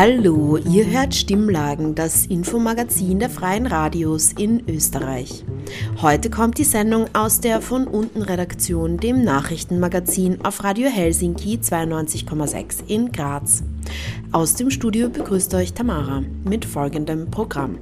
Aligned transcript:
Hallo, 0.00 0.58
ihr 0.58 0.86
hört 0.86 1.12
Stimmlagen, 1.12 1.96
das 1.96 2.24
Infomagazin 2.24 3.18
der 3.18 3.28
Freien 3.28 3.66
Radios 3.66 4.30
in 4.30 4.62
Österreich. 4.68 5.44
Heute 6.00 6.30
kommt 6.30 6.58
die 6.58 6.62
Sendung 6.62 7.06
aus 7.14 7.40
der 7.40 7.60
von 7.60 7.88
unten 7.88 8.22
Redaktion, 8.22 8.98
dem 8.98 9.24
Nachrichtenmagazin 9.24 10.44
auf 10.44 10.62
Radio 10.62 10.88
Helsinki 10.88 11.58
92,6 11.60 12.86
in 12.86 13.10
Graz. 13.10 13.64
Aus 14.30 14.54
dem 14.54 14.70
Studio 14.70 15.08
begrüßt 15.08 15.52
euch 15.54 15.72
Tamara 15.72 16.22
mit 16.44 16.64
folgendem 16.64 17.28
Programm. 17.32 17.78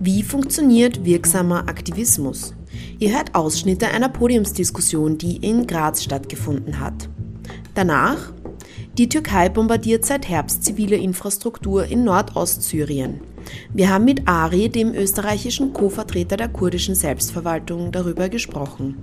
Wie 0.00 0.22
funktioniert 0.22 1.04
wirksamer 1.04 1.68
Aktivismus? 1.68 2.54
Ihr 2.98 3.14
hört 3.14 3.34
Ausschnitte 3.34 3.88
einer 3.88 4.08
Podiumsdiskussion, 4.08 5.18
die 5.18 5.36
in 5.46 5.66
Graz 5.66 6.02
stattgefunden 6.02 6.80
hat. 6.80 7.10
Danach 7.74 8.32
die 8.98 9.08
Türkei 9.08 9.48
bombardiert 9.48 10.04
seit 10.04 10.28
Herbst 10.28 10.64
zivile 10.64 10.96
Infrastruktur 10.96 11.86
in 11.86 12.04
Nordostsyrien. 12.04 13.20
Wir 13.72 13.90
haben 13.90 14.04
mit 14.04 14.28
Ari, 14.28 14.68
dem 14.68 14.94
österreichischen 14.94 15.72
Co-Vertreter 15.72 16.36
der 16.36 16.48
kurdischen 16.48 16.94
Selbstverwaltung, 16.94 17.90
darüber 17.90 18.28
gesprochen. 18.28 18.96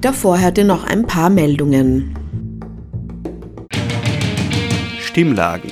Davor 0.00 0.40
hört 0.40 0.58
ihr 0.58 0.64
noch 0.64 0.84
ein 0.84 1.04
paar 1.04 1.30
Meldungen. 1.30 2.14
Stimmlagen. 5.00 5.70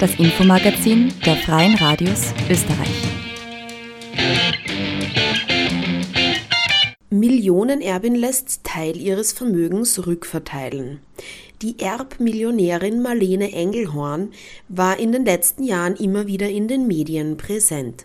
Das 0.00 0.14
Infomagazin 0.16 1.12
der 1.24 1.36
Freien 1.36 1.76
Radios 1.76 2.32
Österreich. 2.50 3.15
Millionenerbin 7.46 8.16
lässt 8.16 8.64
Teil 8.64 8.96
ihres 8.96 9.32
Vermögens 9.32 10.04
rückverteilen. 10.04 10.98
Die 11.62 11.78
Erbmillionärin 11.78 13.00
Marlene 13.00 13.52
Engelhorn 13.52 14.32
war 14.68 14.98
in 14.98 15.12
den 15.12 15.24
letzten 15.24 15.62
Jahren 15.62 15.94
immer 15.94 16.26
wieder 16.26 16.48
in 16.48 16.66
den 16.66 16.88
Medien 16.88 17.36
präsent. 17.36 18.04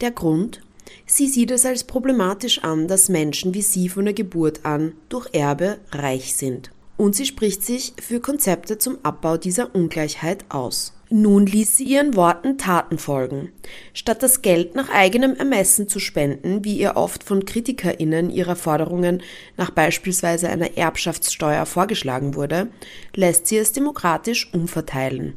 Der 0.00 0.10
Grund? 0.10 0.62
Sie 1.04 1.28
sieht 1.28 1.50
es 1.50 1.66
als 1.66 1.84
problematisch 1.84 2.64
an, 2.64 2.88
dass 2.88 3.10
Menschen 3.10 3.52
wie 3.52 3.60
sie 3.60 3.90
von 3.90 4.06
der 4.06 4.14
Geburt 4.14 4.64
an 4.64 4.94
durch 5.10 5.28
Erbe 5.34 5.76
reich 5.92 6.34
sind. 6.34 6.70
Und 6.96 7.14
sie 7.14 7.26
spricht 7.26 7.62
sich 7.62 7.92
für 8.00 8.20
Konzepte 8.20 8.78
zum 8.78 8.96
Abbau 9.02 9.36
dieser 9.36 9.74
Ungleichheit 9.74 10.46
aus. 10.48 10.94
Nun 11.10 11.46
ließ 11.46 11.78
sie 11.78 11.84
ihren 11.84 12.16
Worten 12.16 12.58
Taten 12.58 12.98
folgen. 12.98 13.50
Statt 13.94 14.22
das 14.22 14.42
Geld 14.42 14.74
nach 14.74 14.90
eigenem 14.90 15.34
Ermessen 15.34 15.88
zu 15.88 16.00
spenden, 16.00 16.64
wie 16.64 16.76
ihr 16.76 16.96
oft 16.96 17.24
von 17.24 17.46
KritikerInnen 17.46 18.28
ihrer 18.28 18.56
Forderungen 18.56 19.22
nach 19.56 19.70
beispielsweise 19.70 20.50
einer 20.50 20.76
Erbschaftssteuer 20.76 21.64
vorgeschlagen 21.64 22.34
wurde, 22.34 22.68
lässt 23.14 23.46
sie 23.46 23.56
es 23.56 23.72
demokratisch 23.72 24.52
umverteilen. 24.52 25.34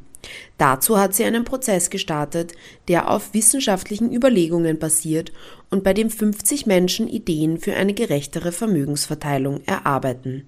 Dazu 0.57 0.99
hat 0.99 1.15
sie 1.15 1.23
einen 1.23 1.45
Prozess 1.45 1.89
gestartet, 1.89 2.53
der 2.89 3.09
auf 3.09 3.33
wissenschaftlichen 3.33 4.13
Überlegungen 4.13 4.77
basiert 4.77 5.31
und 5.69 5.83
bei 5.83 5.93
dem 5.93 6.09
50 6.09 6.65
Menschen 6.65 7.07
Ideen 7.07 7.57
für 7.57 7.75
eine 7.75 7.93
gerechtere 7.93 8.51
Vermögensverteilung 8.51 9.61
erarbeiten. 9.65 10.47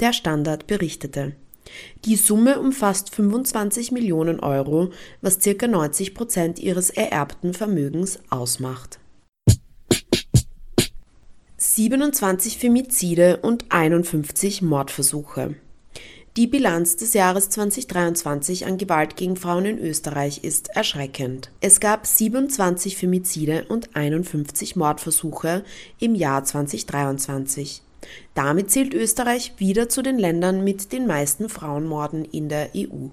Der 0.00 0.12
Standard 0.12 0.66
berichtete. 0.66 1.32
Die 2.04 2.16
Summe 2.16 2.58
umfasst 2.60 3.14
25 3.14 3.92
Millionen 3.92 4.40
Euro, 4.40 4.90
was 5.20 5.38
ca. 5.38 5.66
90 5.66 6.14
Prozent 6.14 6.58
ihres 6.58 6.90
ererbten 6.90 7.54
Vermögens 7.54 8.18
ausmacht. 8.30 8.98
27 11.56 12.58
Femizide 12.58 13.38
und 13.38 13.66
51 13.70 14.62
Mordversuche. 14.62 15.54
Die 16.36 16.46
Bilanz 16.46 16.96
des 16.96 17.12
Jahres 17.12 17.50
2023 17.50 18.64
an 18.64 18.78
Gewalt 18.78 19.16
gegen 19.16 19.36
Frauen 19.36 19.66
in 19.66 19.78
Österreich 19.78 20.42
ist 20.44 20.70
erschreckend. 20.70 21.50
Es 21.60 21.78
gab 21.78 22.06
27 22.06 22.96
Femizide 22.96 23.66
und 23.68 23.94
51 23.94 24.74
Mordversuche 24.76 25.62
im 25.98 26.14
Jahr 26.14 26.42
2023. 26.42 27.82
Damit 28.34 28.70
zählt 28.70 28.94
Österreich 28.94 29.54
wieder 29.58 29.88
zu 29.88 30.02
den 30.02 30.18
Ländern 30.18 30.64
mit 30.64 30.92
den 30.92 31.06
meisten 31.06 31.48
Frauenmorden 31.48 32.24
in 32.24 32.48
der 32.48 32.70
EU. 32.76 33.08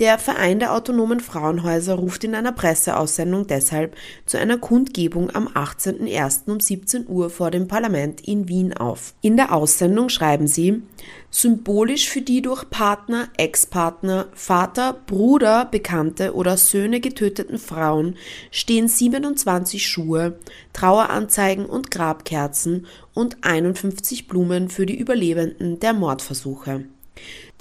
Der 0.00 0.18
Verein 0.18 0.58
der 0.58 0.74
autonomen 0.74 1.20
Frauenhäuser 1.20 1.94
ruft 1.94 2.24
in 2.24 2.34
einer 2.34 2.50
Presseaussendung 2.50 3.46
deshalb 3.46 3.94
zu 4.26 4.36
einer 4.38 4.58
Kundgebung 4.58 5.32
am 5.32 5.46
18.01. 5.46 6.50
um 6.50 6.58
17 6.58 7.06
Uhr 7.06 7.30
vor 7.30 7.52
dem 7.52 7.68
Parlament 7.68 8.20
in 8.20 8.48
Wien 8.48 8.76
auf. 8.76 9.14
In 9.20 9.36
der 9.36 9.54
Aussendung 9.54 10.08
schreiben 10.08 10.48
sie, 10.48 10.82
symbolisch 11.30 12.08
für 12.08 12.22
die 12.22 12.42
durch 12.42 12.68
Partner, 12.70 13.28
Ex-Partner, 13.36 14.26
Vater, 14.32 14.96
Bruder, 15.06 15.64
Bekannte 15.64 16.34
oder 16.34 16.56
Söhne 16.56 16.98
getöteten 16.98 17.58
Frauen 17.58 18.16
stehen 18.50 18.88
27 18.88 19.86
Schuhe, 19.86 20.40
Traueranzeigen 20.72 21.66
und 21.66 21.92
Grabkerzen 21.92 22.88
und 23.12 23.44
51 23.44 24.26
Blumen 24.26 24.70
für 24.70 24.86
die 24.86 24.98
Überlebenden 24.98 25.78
der 25.78 25.92
Mordversuche. 25.92 26.84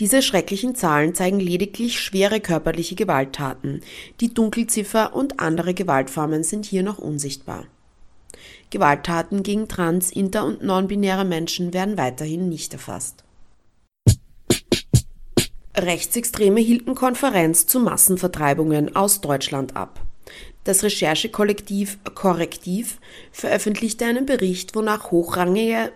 Diese 0.03 0.21
schrecklichen 0.21 0.75
Zahlen 0.75 1.15
zeigen 1.15 1.39
lediglich 1.39 2.01
schwere 2.01 2.41
körperliche 2.41 2.93
Gewalttaten. 2.93 3.79
Die 4.19 4.33
Dunkelziffer 4.33 5.15
und 5.15 5.39
andere 5.39 5.73
Gewaltformen 5.73 6.43
sind 6.43 6.65
hier 6.65 6.83
noch 6.83 6.97
unsichtbar. 6.97 7.67
Gewalttaten 8.69 9.43
gegen 9.43 9.69
trans-, 9.69 10.11
inter- 10.11 10.43
und 10.43 10.61
non-binäre 10.61 11.23
Menschen 11.23 11.73
werden 11.73 11.97
weiterhin 11.97 12.49
nicht 12.49 12.73
erfasst. 12.73 13.23
Rechtsextreme 15.73 16.59
hielten 16.59 16.95
Konferenz 16.95 17.65
zu 17.65 17.79
Massenvertreibungen 17.79 18.97
aus 18.97 19.21
Deutschland 19.21 19.77
ab. 19.77 20.01
Das 20.65 20.83
Recherchekollektiv 20.83 21.97
Korrektiv 22.13 22.99
veröffentlichte 23.31 24.03
einen 24.03 24.25
Bericht, 24.25 24.75
wonach 24.75 25.11
hochrangige 25.11 25.93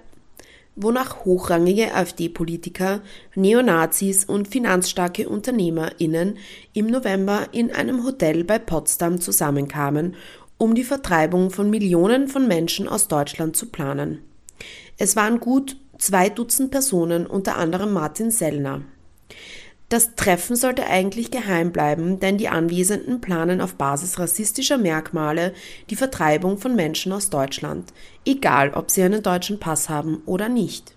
wonach 0.77 1.25
hochrangige 1.25 1.93
AfD-Politiker, 1.93 3.01
Neonazis 3.35 4.23
und 4.23 4.47
finanzstarke 4.47 5.27
UnternehmerInnen 5.27 6.37
im 6.73 6.87
November 6.87 7.47
in 7.51 7.71
einem 7.71 8.05
Hotel 8.05 8.43
bei 8.43 8.59
Potsdam 8.59 9.19
zusammenkamen, 9.19 10.15
um 10.57 10.75
die 10.75 10.83
Vertreibung 10.83 11.49
von 11.49 11.69
Millionen 11.69 12.27
von 12.27 12.47
Menschen 12.47 12.87
aus 12.87 13.07
Deutschland 13.07 13.57
zu 13.57 13.65
planen. 13.67 14.19
Es 14.97 15.15
waren 15.15 15.39
gut 15.39 15.77
zwei 15.97 16.29
Dutzend 16.29 16.71
Personen, 16.71 17.25
unter 17.25 17.57
anderem 17.57 17.91
Martin 17.91 18.31
Sellner. 18.31 18.81
Das 19.89 20.15
Treffen 20.15 20.57
sollte 20.57 20.85
eigentlich 20.87 21.31
geheim 21.31 21.71
bleiben, 21.71 22.19
denn 22.19 22.37
die 22.37 22.49
Anwesenden 22.49 23.21
planen 23.21 23.61
auf 23.61 23.75
Basis 23.75 24.19
rassistischer 24.19 24.77
Merkmale 24.77 25.53
die 25.89 25.95
Vertreibung 25.95 26.57
von 26.57 26.75
Menschen 26.75 27.13
aus 27.13 27.29
Deutschland, 27.29 27.93
egal 28.25 28.73
ob 28.73 28.91
sie 28.91 29.01
einen 29.03 29.23
deutschen 29.23 29.59
Pass 29.59 29.87
haben 29.87 30.21
oder 30.25 30.49
nicht. 30.49 30.93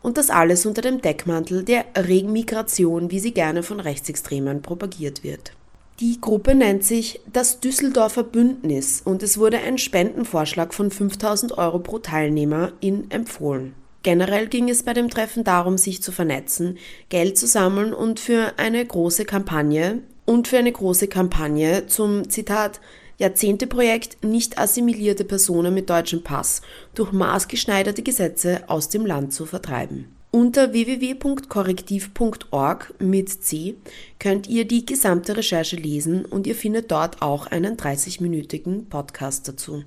Und 0.00 0.16
das 0.16 0.30
alles 0.30 0.64
unter 0.64 0.80
dem 0.80 1.00
Deckmantel 1.00 1.64
der 1.64 1.86
Regenmigration, 1.96 3.10
wie 3.10 3.18
sie 3.18 3.32
gerne 3.32 3.64
von 3.64 3.80
Rechtsextremen 3.80 4.62
propagiert 4.62 5.24
wird. 5.24 5.52
Die 5.98 6.20
Gruppe 6.20 6.54
nennt 6.54 6.84
sich 6.84 7.20
das 7.32 7.58
Düsseldorfer 7.58 8.22
Bündnis 8.22 9.00
und 9.04 9.24
es 9.24 9.38
wurde 9.38 9.58
ein 9.58 9.78
Spendenvorschlag 9.78 10.72
von 10.72 10.92
5000 10.92 11.58
Euro 11.58 11.80
pro 11.80 11.98
Teilnehmer 11.98 12.72
in 12.80 13.10
empfohlen. 13.10 13.74
Generell 14.04 14.46
ging 14.46 14.68
es 14.68 14.84
bei 14.84 14.92
dem 14.92 15.10
Treffen 15.10 15.42
darum, 15.44 15.78
sich 15.78 16.02
zu 16.02 16.12
vernetzen, 16.12 16.76
Geld 17.08 17.38
zu 17.38 17.46
sammeln 17.46 17.94
und 17.94 18.20
für 18.20 18.52
eine 18.58 18.84
große 18.84 19.24
Kampagne 19.24 20.02
und 20.26 20.46
für 20.46 20.58
eine 20.58 20.70
große 20.70 21.08
Kampagne 21.08 21.86
zum 21.86 22.28
Zitat 22.28 22.82
Jahrzehnteprojekt 23.18 24.22
nicht 24.22 24.58
assimilierte 24.58 25.24
Personen 25.24 25.72
mit 25.72 25.88
deutschem 25.88 26.22
Pass 26.22 26.60
durch 26.94 27.12
maßgeschneiderte 27.12 28.02
Gesetze 28.02 28.68
aus 28.68 28.90
dem 28.90 29.06
Land 29.06 29.32
zu 29.32 29.46
vertreiben. 29.46 30.14
Unter 30.30 30.72
www.korrektiv.org 30.72 32.92
mit 32.98 33.30
C 33.30 33.76
könnt 34.18 34.46
ihr 34.48 34.66
die 34.66 34.84
gesamte 34.84 35.38
Recherche 35.38 35.76
lesen 35.76 36.26
und 36.26 36.46
ihr 36.46 36.56
findet 36.56 36.90
dort 36.90 37.22
auch 37.22 37.46
einen 37.46 37.78
30-minütigen 37.78 38.90
Podcast 38.90 39.48
dazu. 39.48 39.84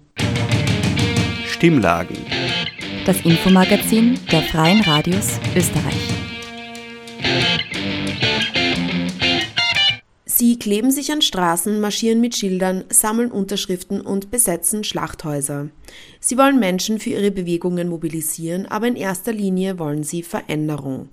Stimmlagen 1.45 2.17
das 3.07 3.21
Infomagazin 3.21 4.19
der 4.33 4.41
Freien 4.41 4.81
Radios 4.81 5.39
Österreich. 5.55 5.95
Sie 10.25 10.59
kleben 10.59 10.91
sich 10.91 11.09
an 11.13 11.21
Straßen, 11.21 11.79
marschieren 11.79 12.19
mit 12.19 12.35
Schildern, 12.35 12.83
sammeln 12.89 13.31
Unterschriften 13.31 14.01
und 14.01 14.29
besetzen 14.29 14.83
Schlachthäuser. 14.83 15.69
Sie 16.19 16.37
wollen 16.37 16.59
Menschen 16.59 16.99
für 16.99 17.11
ihre 17.11 17.31
Bewegungen 17.31 17.87
mobilisieren, 17.87 18.65
aber 18.65 18.87
in 18.87 18.97
erster 18.97 19.31
Linie 19.31 19.79
wollen 19.79 20.03
sie 20.03 20.21
Veränderung. 20.21 21.07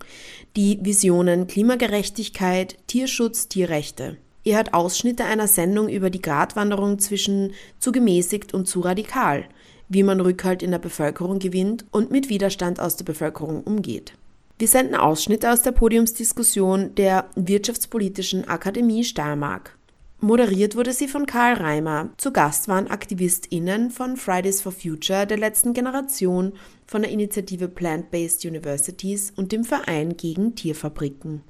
Die 0.56 0.80
Visionen 0.82 1.46
Klimagerechtigkeit, 1.46 2.76
Tierschutz, 2.88 3.46
Tierrechte. 3.46 4.16
Ihr 4.42 4.56
hört 4.56 4.74
Ausschnitte 4.74 5.24
einer 5.24 5.46
Sendung 5.46 5.88
über 5.88 6.10
die 6.10 6.20
Gratwanderung 6.20 6.98
zwischen 6.98 7.52
zu 7.78 7.92
gemäßigt 7.92 8.52
und 8.52 8.66
zu 8.66 8.80
radikal, 8.80 9.44
wie 9.88 10.02
man 10.02 10.20
Rückhalt 10.20 10.62
in 10.62 10.70
der 10.70 10.78
Bevölkerung 10.78 11.38
gewinnt 11.38 11.84
und 11.90 12.10
mit 12.10 12.28
Widerstand 12.28 12.80
aus 12.80 12.96
der 12.96 13.04
Bevölkerung 13.04 13.62
umgeht. 13.62 14.14
Wir 14.58 14.68
senden 14.68 14.94
Ausschnitte 14.94 15.50
aus 15.50 15.62
der 15.62 15.72
Podiumsdiskussion 15.72 16.94
der 16.94 17.28
Wirtschaftspolitischen 17.34 18.46
Akademie 18.48 19.02
Steiermark. 19.02 19.76
Moderiert 20.20 20.76
wurde 20.76 20.92
sie 20.92 21.08
von 21.08 21.26
Karl 21.26 21.54
Reimer. 21.54 22.10
Zu 22.16 22.32
Gast 22.32 22.68
waren 22.68 22.88
AktivistInnen 22.88 23.90
von 23.90 24.16
Fridays 24.16 24.62
for 24.62 24.72
Future 24.72 25.26
der 25.26 25.36
letzten 25.36 25.74
Generation, 25.74 26.52
von 26.86 27.02
der 27.02 27.10
Initiative 27.10 27.68
Plant-Based 27.68 28.44
Universities 28.46 29.32
und 29.36 29.52
dem 29.52 29.64
Verein 29.64 30.16
gegen 30.16 30.54
Tierfabriken. 30.54 31.42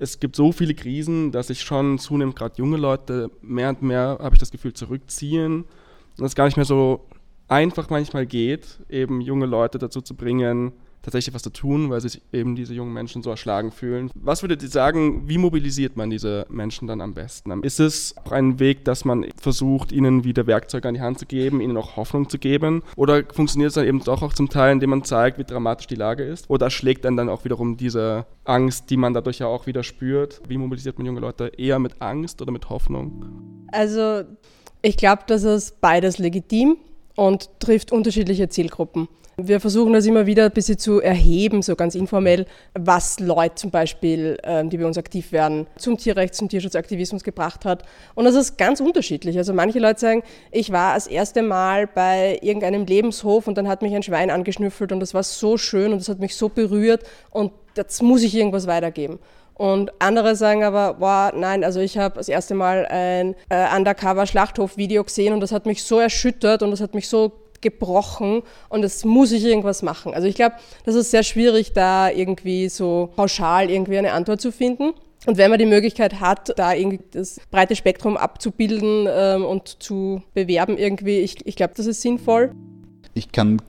Es 0.00 0.20
gibt 0.20 0.36
so 0.36 0.52
viele 0.52 0.74
Krisen, 0.74 1.32
dass 1.32 1.48
sich 1.48 1.60
schon 1.62 1.98
zunehmend 1.98 2.36
gerade 2.36 2.56
junge 2.56 2.76
Leute 2.76 3.30
mehr 3.42 3.70
und 3.70 3.82
mehr, 3.82 4.18
habe 4.20 4.34
ich 4.34 4.40
das 4.40 4.50
Gefühl, 4.50 4.72
zurückziehen. 4.72 5.64
Und 6.18 6.24
es 6.24 6.34
gar 6.34 6.44
nicht 6.46 6.56
mehr 6.56 6.64
so 6.64 7.06
einfach 7.48 7.90
manchmal 7.90 8.26
geht, 8.26 8.78
eben 8.88 9.20
junge 9.20 9.46
Leute 9.46 9.78
dazu 9.78 10.00
zu 10.00 10.14
bringen, 10.14 10.72
tatsächlich 11.02 11.34
was 11.34 11.42
zu 11.42 11.50
tun, 11.50 11.90
weil 11.90 12.00
sich 12.00 12.20
eben 12.32 12.56
diese 12.56 12.74
jungen 12.74 12.92
Menschen 12.92 13.22
so 13.22 13.30
erschlagen 13.30 13.70
fühlen. 13.70 14.10
Was 14.14 14.42
würdet 14.42 14.62
ihr 14.62 14.68
sagen, 14.68 15.28
wie 15.28 15.38
mobilisiert 15.38 15.96
man 15.96 16.10
diese 16.10 16.46
Menschen 16.48 16.86
dann 16.88 17.00
am 17.00 17.14
besten? 17.14 17.62
Ist 17.62 17.80
es 17.80 18.14
auch 18.24 18.32
ein 18.32 18.58
Weg, 18.58 18.84
dass 18.84 19.04
man 19.04 19.26
versucht, 19.40 19.92
ihnen 19.92 20.24
wieder 20.24 20.46
Werkzeuge 20.46 20.88
an 20.88 20.94
die 20.94 21.00
Hand 21.00 21.18
zu 21.18 21.26
geben, 21.26 21.60
ihnen 21.60 21.76
auch 21.76 21.96
Hoffnung 21.96 22.28
zu 22.28 22.38
geben? 22.38 22.82
Oder 22.96 23.24
funktioniert 23.32 23.68
es 23.68 23.74
dann 23.74 23.86
eben 23.86 24.02
doch 24.02 24.22
auch 24.22 24.32
zum 24.32 24.48
Teil, 24.48 24.72
indem 24.72 24.90
man 24.90 25.04
zeigt, 25.04 25.38
wie 25.38 25.44
dramatisch 25.44 25.86
die 25.86 25.94
Lage 25.94 26.24
ist? 26.24 26.48
Oder 26.50 26.70
schlägt 26.70 27.04
dann 27.04 27.16
dann 27.16 27.28
auch 27.28 27.44
wiederum 27.44 27.76
diese 27.76 28.26
Angst, 28.44 28.90
die 28.90 28.96
man 28.96 29.14
dadurch 29.14 29.38
ja 29.38 29.46
auch 29.46 29.66
wieder 29.66 29.82
spürt? 29.82 30.42
Wie 30.48 30.58
mobilisiert 30.58 30.98
man 30.98 31.06
junge 31.06 31.20
Leute? 31.20 31.52
Eher 31.56 31.78
mit 31.78 32.00
Angst 32.00 32.42
oder 32.42 32.52
mit 32.52 32.68
Hoffnung? 32.68 33.66
Also 33.72 34.22
ich 34.82 34.96
glaube, 34.96 35.22
das 35.26 35.44
ist 35.44 35.80
beides 35.80 36.18
legitim 36.18 36.76
und 37.18 37.50
trifft 37.58 37.90
unterschiedliche 37.90 38.48
Zielgruppen. 38.48 39.08
Wir 39.36 39.58
versuchen 39.58 39.92
das 39.92 40.06
immer 40.06 40.26
wieder 40.26 40.44
ein 40.44 40.52
bisschen 40.52 40.78
zu 40.78 41.00
erheben, 41.00 41.62
so 41.62 41.74
ganz 41.74 41.96
informell, 41.96 42.46
was 42.74 43.18
Leute 43.18 43.56
zum 43.56 43.70
Beispiel, 43.72 44.38
ähm, 44.44 44.70
die 44.70 44.78
bei 44.78 44.86
uns 44.86 44.98
aktiv 44.98 45.32
werden, 45.32 45.66
zum 45.76 45.96
Tierrechts- 45.96 46.40
und 46.40 46.48
Tierschutzaktivismus 46.48 47.24
gebracht 47.24 47.64
hat. 47.64 47.82
Und 48.14 48.24
das 48.24 48.36
ist 48.36 48.56
ganz 48.56 48.80
unterschiedlich. 48.80 49.36
Also 49.36 49.52
manche 49.52 49.80
Leute 49.80 49.98
sagen, 49.98 50.22
ich 50.52 50.70
war 50.70 50.94
das 50.94 51.08
erste 51.08 51.42
Mal 51.42 51.88
bei 51.88 52.38
irgendeinem 52.40 52.84
Lebenshof 52.84 53.48
und 53.48 53.58
dann 53.58 53.66
hat 53.66 53.82
mich 53.82 53.94
ein 53.96 54.02
Schwein 54.04 54.30
angeschnüffelt 54.30 54.92
und 54.92 55.00
das 55.00 55.12
war 55.12 55.24
so 55.24 55.56
schön 55.56 55.92
und 55.92 55.98
das 55.98 56.08
hat 56.08 56.20
mich 56.20 56.36
so 56.36 56.48
berührt 56.48 57.02
und 57.30 57.52
jetzt 57.76 58.00
muss 58.00 58.22
ich 58.22 58.34
irgendwas 58.34 58.68
weitergeben. 58.68 59.18
Und 59.58 59.90
andere 59.98 60.36
sagen 60.36 60.62
aber, 60.62 60.94
boah, 60.94 61.32
nein, 61.34 61.64
also 61.64 61.80
ich 61.80 61.98
habe 61.98 62.14
das 62.14 62.28
erste 62.28 62.54
Mal 62.54 62.86
ein 62.86 63.34
äh, 63.48 63.76
Undercover-Schlachthof-Video 63.76 65.02
gesehen 65.02 65.34
und 65.34 65.40
das 65.40 65.50
hat 65.50 65.66
mich 65.66 65.82
so 65.82 65.98
erschüttert 65.98 66.62
und 66.62 66.70
das 66.70 66.80
hat 66.80 66.94
mich 66.94 67.08
so 67.08 67.32
gebrochen 67.60 68.42
und 68.68 68.82
jetzt 68.82 69.04
muss 69.04 69.32
ich 69.32 69.44
irgendwas 69.44 69.82
machen. 69.82 70.14
Also 70.14 70.28
ich 70.28 70.36
glaube, 70.36 70.54
das 70.84 70.94
ist 70.94 71.10
sehr 71.10 71.24
schwierig, 71.24 71.72
da 71.72 72.08
irgendwie 72.08 72.68
so 72.68 73.10
pauschal 73.16 73.68
irgendwie 73.68 73.98
eine 73.98 74.12
Antwort 74.12 74.40
zu 74.40 74.52
finden. 74.52 74.92
Und 75.26 75.36
wenn 75.38 75.50
man 75.50 75.58
die 75.58 75.66
Möglichkeit 75.66 76.20
hat, 76.20 76.56
da 76.56 76.72
irgendwie 76.72 77.00
das 77.10 77.40
breite 77.50 77.74
Spektrum 77.74 78.16
abzubilden 78.16 79.08
ähm, 79.10 79.44
und 79.44 79.82
zu 79.82 80.22
bewerben 80.34 80.78
irgendwie, 80.78 81.18
ich, 81.18 81.44
ich 81.44 81.56
glaube, 81.56 81.74
das 81.76 81.86
ist 81.86 82.00
sinnvoll. 82.00 82.52
Ich 83.14 83.32
kann 83.32 83.60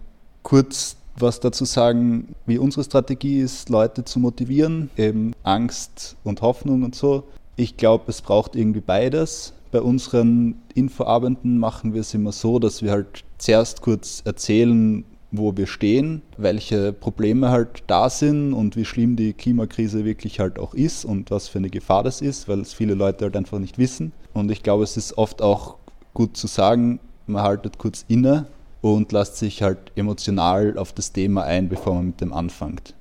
kurz 0.43 0.98
was 1.21 1.39
dazu 1.39 1.65
sagen, 1.65 2.35
wie 2.45 2.57
unsere 2.57 2.83
Strategie 2.83 3.39
ist, 3.39 3.69
Leute 3.69 4.03
zu 4.05 4.19
motivieren, 4.19 4.89
eben 4.97 5.33
Angst 5.43 6.15
und 6.23 6.41
Hoffnung 6.41 6.83
und 6.83 6.95
so. 6.95 7.23
Ich 7.55 7.77
glaube, 7.77 8.05
es 8.07 8.21
braucht 8.21 8.55
irgendwie 8.55 8.81
beides. 8.81 9.53
Bei 9.71 9.81
unseren 9.81 10.55
Infoabenden 10.73 11.57
machen 11.57 11.93
wir 11.93 12.01
es 12.01 12.13
immer 12.13 12.31
so, 12.31 12.59
dass 12.59 12.81
wir 12.81 12.91
halt 12.91 13.23
zuerst 13.37 13.81
kurz 13.81 14.21
erzählen, 14.25 15.03
wo 15.31 15.55
wir 15.55 15.67
stehen, 15.67 16.23
welche 16.37 16.91
Probleme 16.91 17.49
halt 17.49 17.83
da 17.85 18.09
sind 18.09 18.53
und 18.53 18.75
wie 18.75 18.85
schlimm 18.85 19.15
die 19.15 19.33
Klimakrise 19.33 20.05
wirklich 20.05 20.39
halt 20.39 20.57
auch 20.57 20.73
ist 20.73 21.05
und 21.05 21.29
was 21.29 21.47
für 21.47 21.59
eine 21.59 21.69
Gefahr 21.69 22.03
das 22.03 22.21
ist, 22.21 22.47
weil 22.47 22.61
es 22.61 22.73
viele 22.73 22.95
Leute 22.95 23.25
halt 23.25 23.37
einfach 23.37 23.59
nicht 23.59 23.77
wissen. 23.77 24.11
Und 24.33 24.49
ich 24.49 24.63
glaube, 24.63 24.83
es 24.83 24.97
ist 24.97 25.17
oft 25.17 25.41
auch 25.41 25.75
gut 26.13 26.35
zu 26.35 26.47
sagen, 26.47 26.99
man 27.27 27.43
haltet 27.43 27.77
kurz 27.77 28.05
inne 28.07 28.47
und 28.81 29.11
lässt 29.11 29.37
sich 29.37 29.61
halt 29.61 29.77
emotional 29.95 30.77
auf 30.77 30.93
das 30.93 31.11
Thema 31.11 31.43
ein, 31.43 31.69
bevor 31.69 31.95
man 31.95 32.07
mit 32.07 32.21
dem 32.21 32.33
anfängt. 32.33 32.93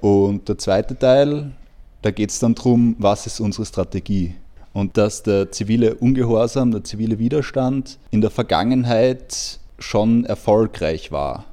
Und 0.00 0.48
der 0.48 0.58
zweite 0.58 0.98
Teil, 0.98 1.52
da 2.02 2.10
geht 2.10 2.30
es 2.30 2.38
dann 2.38 2.54
darum, 2.54 2.96
was 2.98 3.26
ist 3.26 3.40
unsere 3.40 3.64
Strategie? 3.64 4.34
Und 4.74 4.96
dass 4.98 5.22
der 5.22 5.50
zivile 5.52 5.94
Ungehorsam, 5.94 6.72
der 6.72 6.84
zivile 6.84 7.18
Widerstand 7.18 7.98
in 8.10 8.20
der 8.20 8.30
Vergangenheit 8.30 9.60
schon 9.78 10.24
erfolgreich 10.24 11.12
war. 11.12 11.44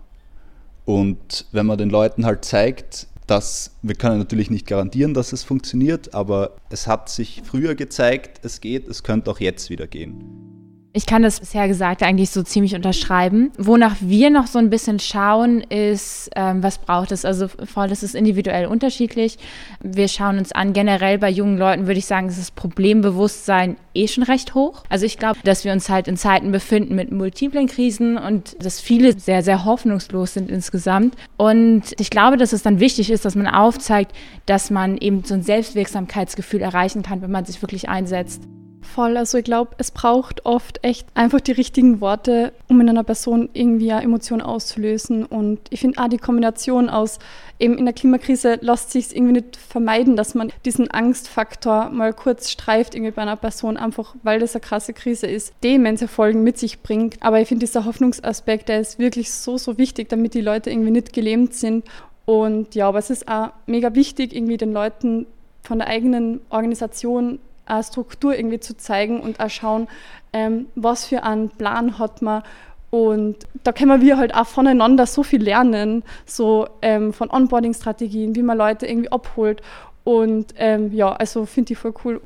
Und 0.86 1.46
wenn 1.52 1.66
man 1.66 1.78
den 1.78 1.90
Leuten 1.90 2.26
halt 2.26 2.44
zeigt, 2.44 3.08
dass 3.28 3.72
wir 3.82 3.96
können 3.96 4.18
natürlich 4.18 4.50
nicht 4.50 4.68
garantieren, 4.68 5.14
dass 5.14 5.32
es 5.32 5.44
funktioniert, 5.44 6.14
aber 6.14 6.52
es 6.70 6.88
hat 6.88 7.08
sich 7.08 7.42
früher 7.46 7.76
gezeigt, 7.76 8.44
es 8.44 8.60
geht, 8.60 8.90
es 8.90 9.04
könnte 9.04 9.32
auch 9.32 9.40
jetzt 9.40 9.70
wieder 9.70 9.88
gehen. 9.88 10.61
Ich 10.94 11.06
kann 11.06 11.24
das 11.24 11.40
bisher 11.40 11.70
Gesagte 11.70 12.06
eigentlich 12.06 12.32
so 12.32 12.44
ziemlich 12.44 12.76
unterschreiben. 12.76 13.52
Wonach 13.58 13.96
wir 14.02 14.30
noch 14.30 14.48
so 14.48 14.60
ein 14.60 14.70
bisschen 14.70 15.00
schauen, 15.00 15.62
ist, 15.62 16.30
ähm, 16.36 16.62
was 16.62 16.80
braucht 16.80 17.14
es? 17.14 17.24
Also 17.24 17.48
voll, 17.48 17.88
das 17.88 18.04
ist 18.04 18.14
individuell 18.14 18.66
unterschiedlich. 18.66 19.38
Wir 19.82 20.10
schauen 20.10 20.38
uns 20.38 20.52
an, 20.52 20.74
generell 20.74 21.18
bei 21.18 21.30
jungen 21.30 21.58
Leuten 21.58 21.88
würde 21.88 22.00
ich 22.00 22.08
sagen, 22.08 22.28
ist 22.28 22.40
das 22.40 22.52
Problembewusstsein 22.52 23.78
eh 23.94 24.10
schon 24.10 24.24
recht 24.24 24.54
hoch. 24.54 24.84
Also 24.90 25.06
ich 25.06 25.18
glaube, 25.18 25.40
dass 25.46 25.64
wir 25.64 25.72
uns 25.72 25.88
halt 25.88 26.10
in 26.10 26.18
Zeiten 26.18 26.52
befinden 26.52 26.96
mit 26.96 27.10
multiplen 27.10 27.68
Krisen 27.68 28.18
und 28.18 28.62
dass 28.62 28.82
viele 28.82 29.18
sehr, 29.18 29.44
sehr 29.44 29.64
hoffnungslos 29.64 30.34
sind 30.34 30.52
insgesamt. 30.52 31.16
Und 31.38 31.84
ich 32.00 32.10
glaube, 32.10 32.36
dass 32.36 32.52
es 32.52 32.64
dann 32.64 32.82
wichtig 32.82 33.12
ist, 33.12 33.24
dass 33.24 33.36
man 33.36 33.48
aufzeigt, 33.48 34.12
dass 34.46 34.70
man 34.70 34.98
eben 34.98 35.24
so 35.24 35.36
ein 35.36 35.44
Selbstwirksamkeitsgefühl 35.44 36.60
erreichen 36.60 37.02
kann, 37.02 37.22
wenn 37.22 37.32
man 37.32 37.46
sich 37.46 37.62
wirklich 37.62 37.88
einsetzt. 37.88 38.42
Voll, 38.82 39.16
also 39.16 39.38
ich 39.38 39.44
glaube, 39.44 39.72
es 39.78 39.92
braucht 39.92 40.46
oft 40.46 40.84
echt 40.84 41.08
einfach 41.14 41.40
die 41.40 41.52
richtigen 41.52 42.02
Worte, 42.02 42.52
um 42.68 42.82
in 42.82 42.90
einer 42.90 43.04
Person 43.04 43.50
irgendwie 43.54 43.92
eine 43.92 44.04
Emotion 44.04 44.42
auszulösen. 44.42 45.26
Und 45.26 45.60
ich 45.70 45.80
finde 45.80 46.02
auch 46.02 46.10
die 46.10 46.18
Kombination 46.18 46.90
aus, 46.90 47.20
eben 47.60 47.78
in 47.78 47.86
der 47.86 47.94
Klimakrise 47.94 48.58
lässt 48.62 48.92
sich 48.92 49.16
irgendwie 49.16 49.34
nicht 49.34 49.56
vermeiden, 49.56 50.16
dass 50.16 50.34
man 50.34 50.52
diesen 50.66 50.90
Angstfaktor 50.90 51.90
mal 51.90 52.12
kurz 52.12 52.50
streift 52.50 52.96
irgendwie 52.96 53.12
bei 53.12 53.22
einer 53.22 53.36
Person, 53.36 53.78
einfach 53.78 54.16
weil 54.24 54.40
das 54.40 54.56
eine 54.56 54.62
krasse 54.62 54.94
Krise 54.94 55.28
ist, 55.28 55.54
die 55.64 55.78
Folgen 56.08 56.44
mit 56.44 56.58
sich 56.58 56.82
bringt. 56.82 57.18
Aber 57.22 57.40
ich 57.40 57.48
finde, 57.48 57.66
dieser 57.66 57.86
Hoffnungsaspekt, 57.86 58.68
der 58.68 58.82
ist 58.82 59.00
wirklich 59.00 59.32
so, 59.32 59.58
so 59.58 59.78
wichtig, 59.78 60.10
damit 60.10 60.34
die 60.34 60.42
Leute 60.42 60.72
irgendwie 60.72 60.92
nicht 60.92 61.14
gelähmt 61.14 61.54
sind. 61.54 61.86
Und 62.26 62.76
ja, 62.76 62.88
aber 62.88 63.00
es 63.00 63.10
ist 63.10 63.28
auch 63.28 63.52
mega 63.68 63.94
wichtig, 63.94 64.36
irgendwie 64.36 64.58
den 64.58 64.74
Leuten 64.74 65.28
von 65.62 65.78
der 65.78 65.88
eigenen 65.88 66.42
Organisation 66.50 67.40
eine 67.72 67.84
Struktur 67.84 68.36
irgendwie 68.36 68.60
zu 68.60 68.76
zeigen 68.78 69.20
und 69.22 69.40
auch 69.40 69.50
schauen, 69.50 69.88
ähm, 70.34 70.68
was 70.76 71.06
für 71.06 71.24
einen 71.24 71.50
Plan 71.50 71.98
hat 71.98 72.22
man. 72.22 72.44
Und 72.90 73.38
da 73.64 73.72
können 73.72 74.02
wir 74.02 74.18
halt 74.18 74.36
auch 74.36 74.48
voneinander 74.48 75.06
so 75.06 75.24
viel 75.24 75.42
lernen, 75.42 76.04
so 76.26 76.68
ähm, 76.82 77.14
von 77.14 77.32
Onboarding-Strategien, 77.32 78.36
wie 78.36 78.44
man 78.44 78.58
Leute 78.58 78.86
irgendwie 78.86 79.12
abholt. 79.12 79.62
Und 80.04 80.54
ähm, 80.58 80.92
ja, 80.94 81.14
also 81.14 81.46
finde 81.46 81.74
ich 81.74 81.80
voll 81.80 81.94
cool. 82.04 82.22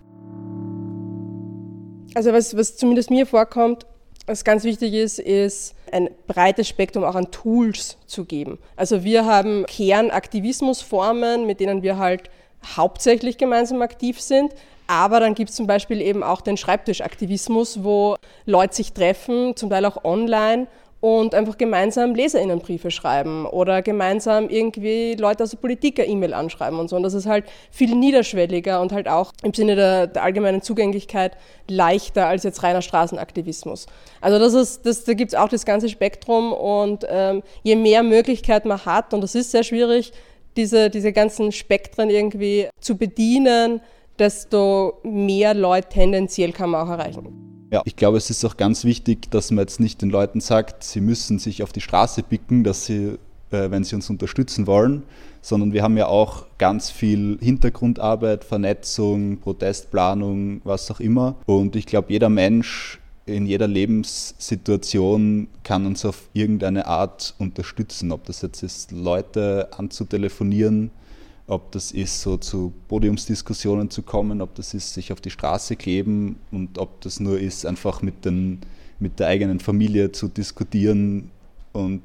Also 2.16 2.34
was, 2.34 2.58
was 2.58 2.78
zumindest 2.78 3.12
mir 3.12 3.28
vorkommt, 3.28 3.86
was 4.26 4.44
ganz 4.44 4.64
wichtig 4.64 4.94
ist, 4.94 5.20
ist 5.20 5.76
ein 5.92 6.10
breites 6.26 6.68
Spektrum 6.68 7.04
auch 7.04 7.16
an 7.16 7.30
Tools 7.30 7.98
zu 8.08 8.26
geben. 8.26 8.58
Also 8.76 9.04
wir 9.04 9.26
haben 9.26 9.66
Kernaktivismusformen, 9.68 11.46
mit 11.46 11.60
denen 11.60 11.84
wir 11.84 11.98
halt 11.98 12.32
hauptsächlich 12.76 13.38
gemeinsam 13.38 13.84
aktiv 13.84 14.20
sind, 14.20 14.54
aber 14.88 15.20
dann 15.20 15.36
gibt 15.36 15.50
es 15.50 15.56
zum 15.56 15.68
Beispiel 15.68 16.02
eben 16.02 16.24
auch 16.24 16.42
den 16.42 16.58
Schreibtischaktivismus, 16.58 17.84
wo 17.84 18.16
Leute 18.46 18.76
sich 18.76 18.94
treffen, 18.94 19.56
zum 19.56 19.70
Teil 19.70 19.86
auch 19.86 20.04
online 20.04 20.68
und 21.06 21.36
einfach 21.36 21.60
gemeinsam 21.60 22.16
LeserInnenbriefe 22.16 22.90
schreiben 22.90 23.46
oder 23.46 23.84
gemeinsam 23.84 24.50
irgendwie 24.50 25.14
Leute 25.14 25.44
aus 25.44 25.52
der 25.52 25.58
Politik 25.58 26.00
eine 26.00 26.10
E-Mail 26.10 26.34
anschreiben 26.34 26.80
und 26.80 26.90
so. 26.90 26.96
Und 26.96 27.04
das 27.04 27.14
ist 27.14 27.28
halt 27.28 27.46
viel 27.70 27.94
niederschwelliger 27.94 28.82
und 28.82 28.92
halt 28.92 29.08
auch 29.08 29.32
im 29.44 29.54
Sinne 29.54 29.76
der, 29.76 30.08
der 30.08 30.24
allgemeinen 30.24 30.64
Zugänglichkeit 30.64 31.38
leichter 31.68 32.26
als 32.26 32.44
jetzt 32.44 32.64
reiner 32.64 32.82
Straßenaktivismus. 32.82 33.86
Also 34.20 34.40
das 34.40 34.56
ist, 34.56 34.86
das, 34.88 35.04
da 35.04 35.14
gibt 35.14 35.34
es 35.34 35.38
auch 35.38 35.50
das 35.50 35.66
ganze 35.66 35.90
Spektrum 35.90 36.54
und 36.54 37.06
ähm, 37.08 37.44
je 37.62 37.76
mehr 37.76 38.02
Möglichkeiten 38.02 38.68
man 38.68 38.84
hat, 38.86 39.14
und 39.14 39.22
das 39.22 39.36
ist 39.36 39.52
sehr 39.52 39.64
schwierig, 39.64 40.12
diese, 40.58 40.90
diese 40.90 41.14
ganzen 41.14 41.52
Spektren 41.52 42.10
irgendwie 42.10 42.70
zu 42.80 42.98
bedienen, 42.98 43.82
desto 44.20 45.00
mehr 45.04 45.54
Leute 45.54 45.90
tendenziell 45.90 46.52
kann 46.52 46.70
man 46.70 46.88
auch 46.88 46.92
erreichen. 46.92 47.68
Ja, 47.72 47.82
ich 47.86 47.96
glaube, 47.96 48.18
es 48.18 48.30
ist 48.30 48.46
auch 48.46 48.58
ganz 48.58 48.86
wichtig, 48.86 49.30
dass 49.32 49.52
man 49.52 49.64
jetzt 49.64 49.80
nicht 49.80 50.02
den 50.02 50.10
Leuten 50.10 50.40
sagt, 50.40 50.84
sie 50.84 51.02
müssen 51.02 51.40
sich 51.40 51.64
auf 51.64 51.74
die 51.74 51.82
Straße 51.82 52.24
picken, 52.24 52.64
dass 52.64 52.86
sie, 52.86 53.18
äh, 53.52 53.72
wenn 53.72 53.84
sie 53.84 53.96
uns 53.96 54.10
unterstützen 54.10 54.68
wollen, 54.68 55.04
sondern 55.42 55.74
wir 55.74 55.84
haben 55.84 55.98
ja 55.98 56.08
auch 56.08 56.46
ganz 56.58 56.90
viel 56.90 57.38
Hintergrundarbeit, 57.42 58.44
Vernetzung, 58.44 59.40
Protestplanung, 59.40 60.62
was 60.64 60.90
auch 60.90 61.00
immer. 61.00 61.36
Und 61.46 61.76
ich 61.76 61.86
glaube, 61.86 62.14
jeder 62.14 62.30
Mensch 62.30 63.00
in 63.26 63.46
jeder 63.48 63.68
Lebenssituation 63.68 65.48
kann 65.64 65.86
uns 65.86 66.06
auf 66.06 66.30
irgendeine 66.34 66.86
Art 66.86 67.34
unterstützen, 67.40 68.12
ob 68.12 68.24
das 68.26 68.42
jetzt 68.44 68.62
ist, 68.62 68.92
Leute 68.92 69.70
anzutelefonieren, 69.76 70.92
ob 71.48 71.72
das 71.72 71.92
ist, 71.92 72.22
so 72.22 72.38
zu 72.38 72.74
Podiumsdiskussionen 72.88 73.90
zu 73.90 74.02
kommen, 74.02 74.42
ob 74.42 74.56
das 74.56 74.74
ist, 74.74 74.94
sich 74.94 75.12
auf 75.12 75.22
die 75.22 75.30
Straße 75.30 75.76
kleben 75.76 76.38
und 76.52 76.78
ob 76.78 77.02
das 77.02 77.20
nur 77.20 77.40
ist, 77.40 77.66
einfach 77.66 78.02
mit, 78.02 78.26
den, 78.26 78.62
mit 79.00 79.20
der 79.20 79.28
eigenen 79.28 79.60
Familie 79.60 80.12
zu 80.12 80.28
diskutieren 80.28 81.30
und 81.74 82.02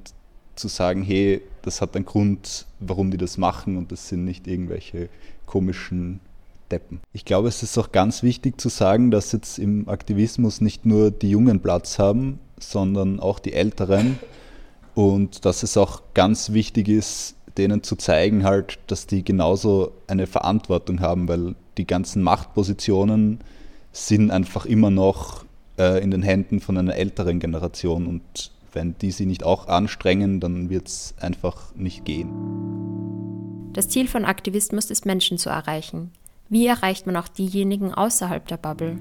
zu 0.56 0.68
sagen, 0.68 1.02
hey, 1.02 1.40
das 1.62 1.80
hat 1.80 1.97
einen 1.97 2.04
Grund, 2.04 2.66
warum 2.80 3.11
die 3.11 3.16
das 3.16 3.38
machen 3.38 3.78
und 3.78 3.92
das 3.92 4.09
sind 4.09 4.25
nicht 4.25 4.47
irgendwelche 4.47 5.09
komischen 5.47 6.20
Deppen. 6.70 7.00
Ich 7.12 7.25
glaube, 7.25 7.49
es 7.49 7.62
ist 7.62 7.78
auch 7.78 7.92
ganz 7.92 8.23
wichtig 8.23 8.61
zu 8.61 8.68
sagen, 8.68 9.11
dass 9.11 9.32
jetzt 9.32 9.59
im 9.59 9.88
Aktivismus 9.88 10.61
nicht 10.61 10.85
nur 10.85 11.11
die 11.11 11.30
Jungen 11.30 11.61
Platz 11.61 11.99
haben, 11.99 12.38
sondern 12.59 13.20
auch 13.20 13.38
die 13.38 13.54
Älteren 13.54 14.18
und 14.94 15.44
dass 15.44 15.62
es 15.62 15.76
auch 15.76 16.02
ganz 16.14 16.52
wichtig 16.52 16.88
ist, 16.88 17.37
denen 17.59 17.83
zu 17.83 17.97
zeigen, 17.97 18.45
halt, 18.45 18.78
dass 18.87 19.07
die 19.07 19.25
genauso 19.25 19.92
eine 20.07 20.26
Verantwortung 20.26 21.00
haben, 21.00 21.28
weil 21.28 21.54
die 21.78 21.87
ganzen 21.87 22.23
Machtpositionen 22.23 23.40
sind 23.92 24.30
einfach 24.30 24.66
immer 24.66 24.90
noch 24.90 25.45
äh, 25.78 26.02
in 26.02 26.11
den 26.11 26.23
Händen 26.23 26.61
von 26.61 26.76
einer 26.76 26.95
älteren 26.95 27.40
Generation 27.40 28.07
und 28.07 28.52
wenn 28.73 28.97
die 28.99 29.11
sie 29.11 29.26
nicht 29.26 29.45
auch 29.45 29.66
anstrengen, 29.66 30.38
dann 30.38 30.71
wird 30.71 30.88
es 30.88 31.14
einfach 31.21 31.75
nicht 31.75 32.04
gehen. 32.04 32.30
Das 33.73 33.88
Ziel 33.88 34.07
von 34.09 34.25
Aktivismus 34.25 34.90
ist, 34.90 35.07
Menschen 35.07 35.38
zu 35.38 35.49
erreichen. 35.50 36.12
Wie 36.49 36.66
erreicht 36.66 37.07
man 37.07 37.16
auch 37.16 37.28
diejenigen 37.28 37.95
außerhalb 37.95 38.47
der 38.47 38.57
Bubble? 38.57 38.99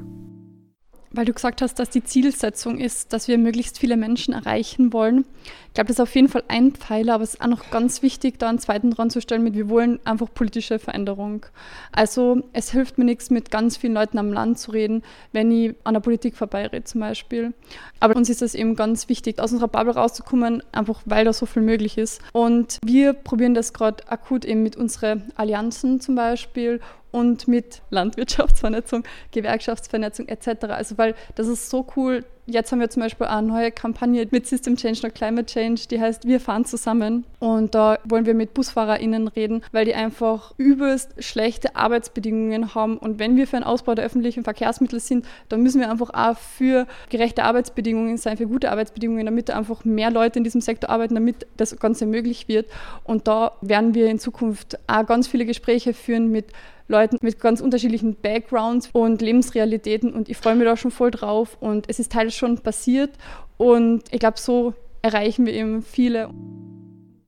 Weil 1.12 1.25
du 1.25 1.34
gesagt 1.34 1.62
hast, 1.62 1.80
dass 1.80 1.89
die 1.89 2.04
Zielsetzung 2.04 2.78
ist, 2.78 3.13
dass 3.13 3.28
wir 3.28 3.38
möglichst 3.38 3.80
viele 3.80 3.98
Menschen 3.98 4.34
erreichen 4.34 4.94
wollen. 4.94 5.25
Ich 5.68 5.74
glaube, 5.74 5.88
das 5.88 5.98
ist 5.98 6.01
auf 6.01 6.16
jeden 6.16 6.30
Fall 6.30 6.44
ein 6.48 6.72
Pfeiler, 6.72 7.13
aber 7.16 7.24
es 7.24 7.36
ist 7.36 7.42
auch 7.42 7.48
noch 7.48 7.70
ganz 7.72 8.01
wichtig, 8.01 8.39
da 8.39 8.50
einen 8.50 8.60
zweiten 8.60 8.92
dran 8.92 9.10
zu 9.10 9.22
stellen 9.22 9.44
mit, 9.44 9.56
wir 9.56 9.70
wollen 9.70 10.00
einfach 10.04 10.28
politische 10.34 10.80
Veränderung. 10.80 11.46
Also 11.92 12.44
es 12.54 12.72
hilft 12.72 12.98
mir 12.98 13.06
nichts, 13.06 13.30
mit 13.30 13.51
ganz 13.51 13.78
vielen 13.78 13.94
Leuten 13.94 14.18
am 14.18 14.34
Land 14.34 14.60
zu 14.60 14.72
reden, 14.72 15.04
wenn 15.32 15.51
ich 15.51 15.75
an 15.84 15.94
der 15.94 16.01
Politik 16.01 16.36
vorbeirede 16.36 16.84
zum 16.84 17.01
Beispiel. 17.01 17.54
Aber 18.00 18.16
uns 18.16 18.30
ist 18.30 18.42
es 18.42 18.56
eben 18.56 18.75
ganz 18.75 19.10
wichtig, 19.10 19.39
aus 19.39 19.51
unserer 19.51 19.68
Bubble 19.68 19.94
rauszukommen, 19.94 20.63
einfach 20.72 21.01
weil 21.06 21.25
da 21.25 21.34
so 21.34 21.46
viel 21.46 21.62
möglich 21.62 21.98
ist. 21.98 22.22
Und 22.34 22.80
wir 22.84 23.13
probieren 23.13 23.54
das 23.54 23.74
gerade 23.74 24.10
akut 24.10 24.46
eben 24.46 24.63
mit 24.63 24.75
unseren 24.75 25.32
Allianzen 25.36 26.00
zum 26.01 26.16
Beispiel 26.16 26.82
und 27.12 27.48
mit 27.48 27.82
Landwirtschaftsvernetzung, 27.89 29.04
Gewerkschaftsvernetzung 29.32 30.28
etc. 30.28 30.66
Also 30.70 30.98
weil 30.98 31.16
das 31.36 31.48
ist 31.48 31.70
so 31.70 31.86
cool. 31.96 32.24
Jetzt 32.51 32.72
haben 32.72 32.80
wir 32.80 32.89
zum 32.89 33.04
Beispiel 33.04 33.28
eine 33.28 33.46
neue 33.46 33.72
Kampagne 33.72 34.28
mit 34.32 34.48
System 34.48 34.75
Change 34.75 35.01
oder 35.01 35.12
Climate 35.12 35.46
Change, 35.46 35.84
die 35.89 36.01
heißt 36.01 36.25
Wir 36.25 36.39
fahren 36.39 36.66
zusammen. 36.66 37.25
Und 37.38 37.75
da 37.75 38.00
wollen 38.06 38.25
wir 38.25 38.34
mit 38.34 38.56
BusfahrerInnen 38.56 39.28
reden, 39.28 39.62
weil 39.72 39.86
die 39.86 39.94
einfach 39.94 40.56
übelst 40.58 41.24
schlechte 41.24 41.75
Arbeitsbedingungen 41.75 42.74
haben. 42.74 42.98
Und 42.98 43.20
wenn 43.20 43.38
wir 43.38 43.46
für 43.46 43.58
einen 43.58 43.66
Ausbau 43.66 43.94
der 43.94 44.04
öffentlichen 44.04 44.44
Verkehrsmittel 44.44 45.00
sind, 45.00 45.28
dann 45.50 45.62
müssen 45.62 45.80
wir 45.80 45.92
einfach 45.92 46.10
auch 46.12 46.38
für 46.38 46.88
gerechte 47.10 47.44
Arbeitsbedingungen 47.44 48.18
sein, 48.18 48.38
für 48.38 48.48
gute 48.48 48.72
Arbeitsbedingungen, 48.72 49.28
damit 49.28 49.51
einfach 49.51 49.86
mehr 49.86 50.10
Leute 50.10 50.39
in 50.39 50.44
diesem 50.44 50.62
Sektor 50.62 50.89
arbeiten, 50.89 51.13
damit 51.13 51.46
das 51.56 51.78
Ganze 51.78 52.08
möglich 52.08 52.48
wird. 52.48 52.66
Und 53.04 53.28
da 53.28 53.51
werden 53.62 53.94
wir 53.94 54.10
in 54.10 54.18
Zukunft 54.18 54.80
auch 54.88 55.06
ganz 55.06 55.28
viele 55.28 55.46
Gespräche 55.46 55.94
führen 55.94 56.32
mit 56.32 56.48
Leuten 56.89 57.17
mit 57.22 57.39
ganz 57.39 57.62
unterschiedlichen 57.62 58.15
Backgrounds 58.15 58.89
und 58.91 59.22
Lebensrealitäten 59.22 60.13
und 60.13 60.27
ich 60.27 60.38
freue 60.38 60.55
mich 60.55 60.65
da 60.65 60.75
schon 60.75 60.91
voll 60.91 61.12
drauf 61.12 61.58
und 61.60 61.88
es 61.88 62.00
ist 62.00 62.12
teils 62.12 62.36
schon 62.36 62.58
passiert 62.58 63.12
und 63.58 64.03
ich 64.12 64.19
glaube, 64.19 64.39
so 64.39 64.74
erreichen 65.01 65.46
wir 65.46 65.53
eben 65.53 65.81
viele. 65.81 66.29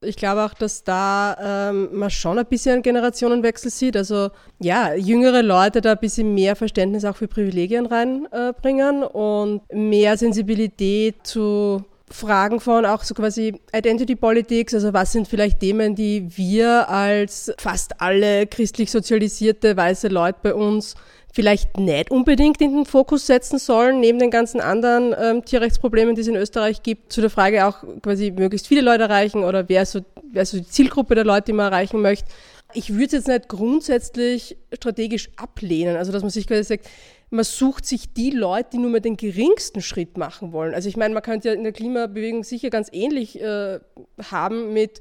Ich 0.03 0.15
glaube 0.15 0.43
auch, 0.43 0.55
dass 0.55 0.83
da 0.83 1.69
ähm, 1.69 1.89
man 1.91 2.09
schon 2.09 2.39
ein 2.39 2.45
bisschen 2.47 2.73
einen 2.73 2.81
Generationenwechsel 2.81 3.69
sieht. 3.69 3.95
Also 3.95 4.29
ja, 4.59 4.95
jüngere 4.95 5.43
Leute 5.43 5.79
da 5.79 5.91
ein 5.91 5.99
bisschen 5.99 6.33
mehr 6.33 6.55
Verständnis 6.55 7.05
auch 7.05 7.15
für 7.15 7.27
Privilegien 7.27 7.85
reinbringen 7.85 9.03
äh, 9.03 9.05
und 9.05 9.61
mehr 9.71 10.17
Sensibilität 10.17 11.17
zu 11.21 11.85
Fragen 12.11 12.59
von 12.59 12.85
auch 12.85 13.03
so 13.03 13.13
quasi 13.13 13.59
Identity 13.73 14.15
Politics, 14.15 14.73
also 14.73 14.93
was 14.93 15.11
sind 15.11 15.27
vielleicht 15.27 15.59
Themen, 15.59 15.95
die 15.95 16.25
wir 16.37 16.89
als 16.89 17.51
fast 17.57 18.01
alle 18.01 18.47
christlich 18.47 18.91
sozialisierte 18.91 19.75
weiße 19.75 20.07
Leute 20.07 20.39
bei 20.43 20.53
uns 20.53 20.95
vielleicht 21.33 21.77
nicht 21.77 22.11
unbedingt 22.11 22.61
in 22.61 22.75
den 22.75 22.85
Fokus 22.85 23.25
setzen 23.25 23.57
sollen, 23.57 23.99
neben 23.99 24.19
den 24.19 24.31
ganzen 24.31 24.59
anderen 24.59 25.15
ähm, 25.17 25.45
Tierrechtsproblemen, 25.45 26.15
die 26.15 26.21
es 26.21 26.27
in 26.27 26.35
Österreich 26.35 26.83
gibt, 26.83 27.13
zu 27.13 27.21
der 27.21 27.29
Frage 27.29 27.65
auch 27.65 27.83
quasi 28.01 28.31
möglichst 28.31 28.67
viele 28.67 28.81
Leute 28.81 29.03
erreichen 29.03 29.43
oder 29.43 29.69
wer 29.69 29.85
so, 29.85 30.01
wer 30.31 30.45
so 30.45 30.57
die 30.57 30.67
Zielgruppe 30.67 31.15
der 31.15 31.23
Leute, 31.23 31.45
die 31.47 31.53
man 31.53 31.71
erreichen 31.71 32.01
möchte. 32.01 32.25
Ich 32.73 32.93
würde 32.93 33.05
es 33.05 33.11
jetzt 33.13 33.27
nicht 33.27 33.47
grundsätzlich 33.47 34.57
strategisch 34.73 35.29
ablehnen, 35.37 35.97
also 35.97 36.11
dass 36.11 36.21
man 36.21 36.31
sich 36.31 36.47
quasi 36.47 36.63
sagt, 36.63 36.87
man 37.31 37.45
sucht 37.45 37.85
sich 37.85 38.13
die 38.13 38.29
Leute, 38.29 38.71
die 38.73 38.77
nur 38.77 38.91
mal 38.91 38.99
den 38.99 39.15
geringsten 39.15 39.81
Schritt 39.81 40.17
machen 40.17 40.51
wollen. 40.51 40.73
Also 40.73 40.89
ich 40.89 40.97
meine, 40.97 41.13
man 41.13 41.23
könnte 41.23 41.47
ja 41.47 41.53
in 41.53 41.63
der 41.63 41.71
Klimabewegung 41.71 42.43
sicher 42.43 42.69
ganz 42.69 42.89
ähnlich 42.91 43.41
äh, 43.41 43.79
haben 44.29 44.73
mit 44.73 44.99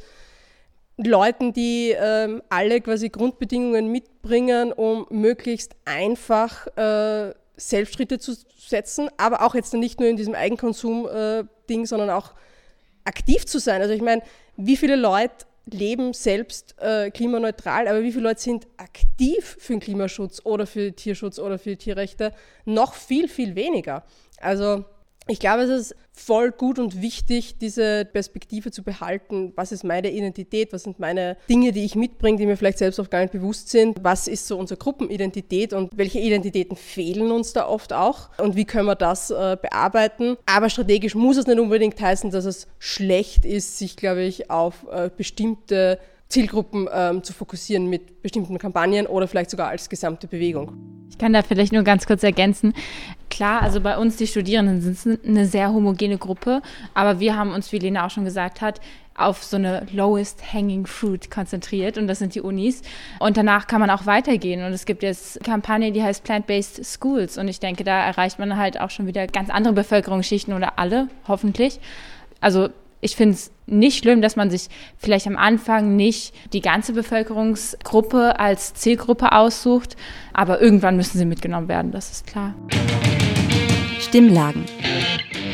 Leuten, 0.97 1.53
die 1.53 1.95
ähm, 1.99 2.41
alle 2.49 2.81
quasi 2.81 3.09
Grundbedingungen 3.09 3.91
mitbringen, 3.91 4.73
um 4.73 5.07
möglichst 5.11 5.75
einfach 5.85 6.69
äh, 6.77 7.35
Selbstschritte 7.57 8.21
zu 8.21 8.35
setzen, 8.57 9.09
aber 9.17 9.43
auch 9.43 9.57
jetzt 9.57 9.75
nicht 9.75 9.99
nur 9.99 10.09
in 10.09 10.17
diesem 10.17 10.35
Eigenkonsum-Ding, 10.35 11.83
äh, 11.83 11.87
sondern 11.87 12.11
auch 12.11 12.35
aktiv 13.05 13.45
zu 13.45 13.59
sein. 13.59 13.83
Also 13.83 13.93
ich 13.93 14.03
meine, 14.03 14.23
wie 14.57 14.77
viele 14.77 14.95
Leute 14.95 15.47
leben 15.75 16.13
selbst 16.13 16.75
äh, 16.79 17.11
klimaneutral, 17.11 17.89
aber 17.89 18.03
wie 18.03 18.13
viele 18.13 18.25
Leute 18.25 18.41
sind 18.41 18.67
aktiv 18.77 19.57
für 19.59 19.75
den 19.75 19.81
Klimaschutz 19.81 20.41
oder 20.45 20.67
für 20.67 20.93
Tierschutz 20.93 21.39
oder 21.39 21.59
für 21.59 21.77
Tierrechte? 21.77 22.33
Noch 22.65 22.95
viel, 22.95 23.29
viel 23.29 23.55
weniger. 23.55 24.05
Also 24.41 24.85
ich 25.27 25.39
glaube, 25.39 25.63
es 25.63 25.71
ist 25.71 25.97
voll 26.13 26.51
gut 26.51 26.79
und 26.79 27.01
wichtig, 27.01 27.57
diese 27.59 28.05
Perspektive 28.05 28.71
zu 28.71 28.83
behalten. 28.83 29.53
Was 29.57 29.73
ist 29.73 29.85
meine 29.85 30.11
Identität? 30.11 30.73
Was 30.73 30.83
sind 30.83 30.99
meine 30.99 31.37
Dinge, 31.49 31.73
die 31.73 31.85
ich 31.85 31.95
mitbringe, 31.95 32.37
die 32.37 32.47
mir 32.47 32.57
vielleicht 32.57 32.79
selbst 32.79 32.99
auch 33.01 33.09
gar 33.09 33.21
nicht 33.21 33.33
bewusst 33.33 33.71
sind? 33.71 33.99
Was 34.03 34.29
ist 34.29 34.47
so 34.47 34.59
unsere 34.59 34.79
Gruppenidentität 34.79 35.73
und 35.73 35.97
welche 35.97 36.19
Identitäten 36.19 36.77
fehlen 36.77 37.31
uns 37.31 37.53
da 37.53 37.67
oft 37.67 37.93
auch? 37.93 38.29
Und 38.39 38.57
wie 38.57 38.65
können 38.65 38.87
wir 38.87 38.97
das 38.97 39.31
äh, 39.31 39.57
bearbeiten? 39.61 40.37
Aber 40.47 40.69
strategisch 40.69 41.15
muss 41.15 41.37
es 41.37 41.47
nicht 41.47 41.61
unbedingt 41.61 42.01
heißen, 42.01 42.31
dass 42.31 42.45
es 42.45 42.67
schlecht 42.79 43.45
ist, 43.45 43.79
sich, 43.79 43.97
glaube 43.97 44.23
ich, 44.23 44.51
auf 44.51 44.87
äh, 44.91 45.11
bestimmte 45.17 45.99
Zielgruppen 46.31 46.89
ähm, 46.93 47.23
zu 47.23 47.33
fokussieren 47.33 47.91
mit 47.91 48.23
bestimmten 48.23 48.57
Kampagnen 48.57 49.07
oder 49.07 49.29
vielleicht 49.29 49.51
sogar 49.51 49.69
als 49.69 49.89
gesamte 49.89 50.29
Bewegung. 50.29 50.73
Ich 51.11 51.19
kann 51.19 51.33
da 51.33 51.43
vielleicht 51.43 51.73
nur 51.73 51.83
ganz 51.83 52.07
kurz 52.07 52.23
ergänzen. 52.23 52.73
Klar, 53.29 53.63
also 53.63 53.81
bei 53.81 53.99
uns 53.99 54.17
die 54.17 54.29
Studierenden 54.29 54.81
sind 54.81 55.27
eine 55.27 55.45
sehr 55.45 55.73
homogene 55.73 56.19
Gruppe, 56.19 56.63
aber 56.95 57.21
wir 57.21 57.37
haben 57.37 57.53
uns, 57.53 57.73
wie 57.73 57.79
Lena 57.79 58.07
auch 58.07 58.11
schon 58.11 58.25
gesagt 58.25 58.61
hat, 58.61 58.81
auf 59.17 59.43
so 59.43 59.57
eine 59.57 59.87
lowest 59.93 60.53
hanging 60.55 60.87
fruit 60.87 61.31
konzentriert 61.31 61.99
und 61.99 62.07
das 62.07 62.21
sind 62.21 62.35
die 62.35 62.41
Unis. 62.41 62.83
Und 63.19 63.37
danach 63.37 63.67
kann 63.67 63.81
man 63.81 63.91
auch 63.91 64.07
weitergehen 64.07 64.65
und 64.65 64.73
es 64.73 64.87
gibt 64.87 65.03
jetzt 65.03 65.43
Kampagne, 65.45 65.91
die 65.93 66.03
heißt 66.03 66.25
Plant-Based 66.25 66.85
Schools 66.85 67.39
und 67.39 67.49
ich 67.49 67.59
denke, 67.59 67.83
da 67.83 68.01
erreicht 68.05 68.39
man 68.39 68.57
halt 68.57 68.81
auch 68.81 68.91
schon 68.91 69.07
wieder 69.07 69.27
ganz 69.27 69.51
andere 69.51 69.75
Bevölkerungsschichten 69.75 70.55
oder 70.55 70.79
alle, 70.79 71.09
hoffentlich. 71.27 71.81
Also 72.41 72.71
ich 73.01 73.17
finde 73.17 73.35
es 73.35 73.51
nicht 73.67 73.99
schlimm, 73.99 74.21
dass 74.21 74.37
man 74.37 74.51
sich 74.51 74.69
vielleicht 74.99 75.27
am 75.27 75.37
Anfang 75.37 75.97
nicht 75.97 76.35
die 76.53 76.61
ganze 76.61 76.93
Bevölkerungsgruppe 76.93 78.39
als 78.39 78.75
Zielgruppe 78.75 79.33
aussucht, 79.33 79.97
aber 80.33 80.61
irgendwann 80.61 80.97
müssen 80.97 81.19
sie 81.19 81.25
mitgenommen 81.25 81.69
werden, 81.69 81.93
das 81.93 82.11
ist 82.11 82.27
klar. 82.27 82.55
Stimmlagen. 84.01 84.65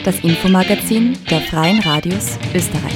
Das 0.05 0.21
Infomagazin 0.21 1.19
der 1.31 1.41
Freien 1.41 1.81
Radios 1.81 2.39
Österreich. 2.55 2.93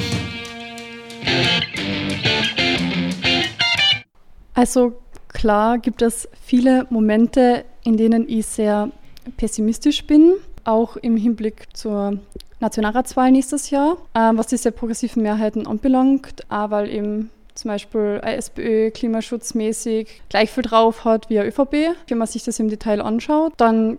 Also 4.54 5.00
klar 5.28 5.78
gibt 5.78 6.02
es 6.02 6.28
viele 6.44 6.86
Momente, 6.90 7.64
in 7.84 7.96
denen 7.96 8.28
ich 8.28 8.46
sehr 8.46 8.90
pessimistisch 9.36 10.06
bin, 10.06 10.34
auch 10.64 10.96
im 10.96 11.16
Hinblick 11.16 11.68
zur 11.74 12.18
Nationalratswahl 12.60 13.30
nächstes 13.30 13.70
Jahr, 13.70 13.96
äh, 14.14 14.32
was 14.34 14.48
diese 14.48 14.72
progressiven 14.72 15.22
Mehrheiten 15.22 15.66
anbelangt, 15.66 16.44
auch 16.50 16.70
weil 16.70 16.88
eben 16.90 17.30
zum 17.54 17.70
Beispiel 17.70 18.20
eine 18.22 18.36
SPÖ 18.36 18.90
klimaschutzmäßig 18.90 20.22
gleich 20.28 20.50
viel 20.50 20.62
drauf 20.62 21.04
hat 21.04 21.28
wie 21.30 21.38
eine 21.38 21.48
ÖVP. 21.48 21.96
Wenn 22.08 22.18
man 22.18 22.26
sich 22.26 22.44
das 22.44 22.58
im 22.58 22.68
Detail 22.68 23.00
anschaut, 23.00 23.54
dann 23.56 23.98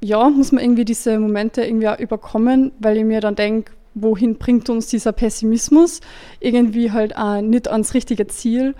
ja, 0.00 0.28
muss 0.28 0.52
man 0.52 0.62
irgendwie 0.62 0.84
diese 0.84 1.18
Momente 1.18 1.64
irgendwie 1.64 1.88
auch 1.88 1.98
überkommen, 1.98 2.72
weil 2.78 2.96
ich 2.96 3.04
mir 3.04 3.20
dann 3.20 3.34
denke, 3.34 3.72
wohin 3.94 4.36
bringt 4.36 4.68
uns 4.70 4.86
dieser 4.86 5.12
Pessimismus? 5.12 6.00
Irgendwie 6.40 6.92
halt 6.92 7.16
auch 7.16 7.40
nicht 7.40 7.68
ans 7.68 7.94
richtige 7.94 8.26
Ziel. 8.28 8.74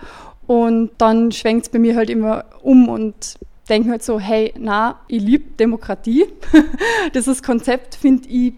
Und 0.46 0.90
dann 0.98 1.32
schwenkt 1.32 1.66
es 1.66 1.68
bei 1.72 1.78
mir 1.78 1.96
halt 1.96 2.08
immer 2.08 2.44
um 2.62 2.88
und 2.88 3.38
denke 3.68 3.90
halt 3.90 4.02
so, 4.02 4.18
hey, 4.18 4.52
na, 4.58 5.00
ich 5.08 5.22
liebe 5.22 5.50
Demokratie. 5.58 6.26
Dieses 7.14 7.42
Konzept 7.42 7.94
finde 7.94 8.28
ich 8.28 8.54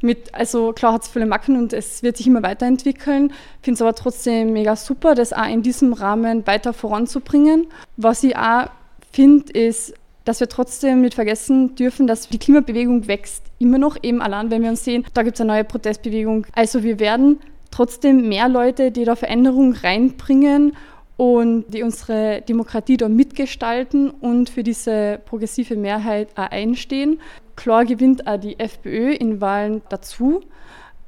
mit, 0.00 0.34
also 0.34 0.72
klar 0.72 0.92
hat 0.94 1.02
es 1.02 1.08
viele 1.08 1.26
Macken 1.26 1.56
und 1.56 1.72
es 1.72 2.02
wird 2.02 2.16
sich 2.16 2.26
immer 2.26 2.42
weiterentwickeln, 2.42 3.32
finde 3.62 3.74
es 3.76 3.82
aber 3.82 3.94
trotzdem 3.94 4.52
mega 4.52 4.76
super, 4.76 5.14
das 5.14 5.32
auch 5.32 5.48
in 5.48 5.62
diesem 5.62 5.94
Rahmen 5.94 6.46
weiter 6.46 6.72
voranzubringen. 6.72 7.68
Was 7.96 8.22
ich 8.22 8.36
auch 8.36 8.68
finde, 9.12 9.52
ist, 9.52 9.94
dass 10.24 10.40
wir 10.40 10.48
trotzdem 10.48 11.02
nicht 11.02 11.14
vergessen 11.14 11.74
dürfen, 11.74 12.06
dass 12.06 12.28
die 12.28 12.38
Klimabewegung 12.38 13.08
wächst. 13.08 13.44
Immer 13.58 13.78
noch, 13.78 13.96
eben 14.02 14.22
allein, 14.22 14.50
wenn 14.50 14.62
wir 14.62 14.70
uns 14.70 14.84
sehen, 14.84 15.04
da 15.14 15.22
gibt 15.22 15.36
es 15.36 15.40
eine 15.40 15.52
neue 15.52 15.64
Protestbewegung. 15.64 16.46
Also 16.52 16.82
wir 16.82 16.98
werden 16.98 17.40
trotzdem 17.70 18.28
mehr 18.28 18.48
Leute, 18.48 18.90
die 18.90 19.04
da 19.04 19.16
Veränderung 19.16 19.72
reinbringen 19.72 20.76
und 21.16 21.66
die 21.68 21.82
unsere 21.82 22.42
Demokratie 22.42 22.96
da 22.96 23.08
mitgestalten 23.08 24.10
und 24.10 24.50
für 24.50 24.62
diese 24.62 25.20
progressive 25.24 25.76
Mehrheit 25.76 26.28
auch 26.36 26.50
einstehen. 26.50 27.20
Klar 27.56 27.84
gewinnt 27.84 28.26
auch 28.26 28.38
die 28.38 28.58
FPÖ 28.58 29.12
in 29.12 29.40
Wahlen 29.40 29.82
dazu. 29.88 30.40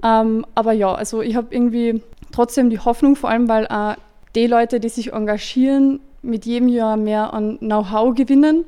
Ähm, 0.05 0.47
aber 0.55 0.73
ja, 0.73 0.95
also 0.95 1.23
ich 1.23 1.35
habe 1.35 1.49
irgendwie 1.51 2.03
trotzdem 2.31 2.71
die 2.71 2.79
Hoffnung, 2.79 3.17
vor 3.17 3.31
allem 3.31 3.49
weil 3.49 3.67
auch 3.67 3.97
die 4.35 4.47
Leute, 4.47 4.79
die 4.79 4.91
sich 4.91 5.13
engagieren, 5.13 6.01
mit 6.23 6.45
jedem 6.45 6.69
Jahr 6.69 6.97
mehr 6.97 7.33
an 7.33 7.59
Know-how 7.59 8.15
gewinnen 8.15 8.65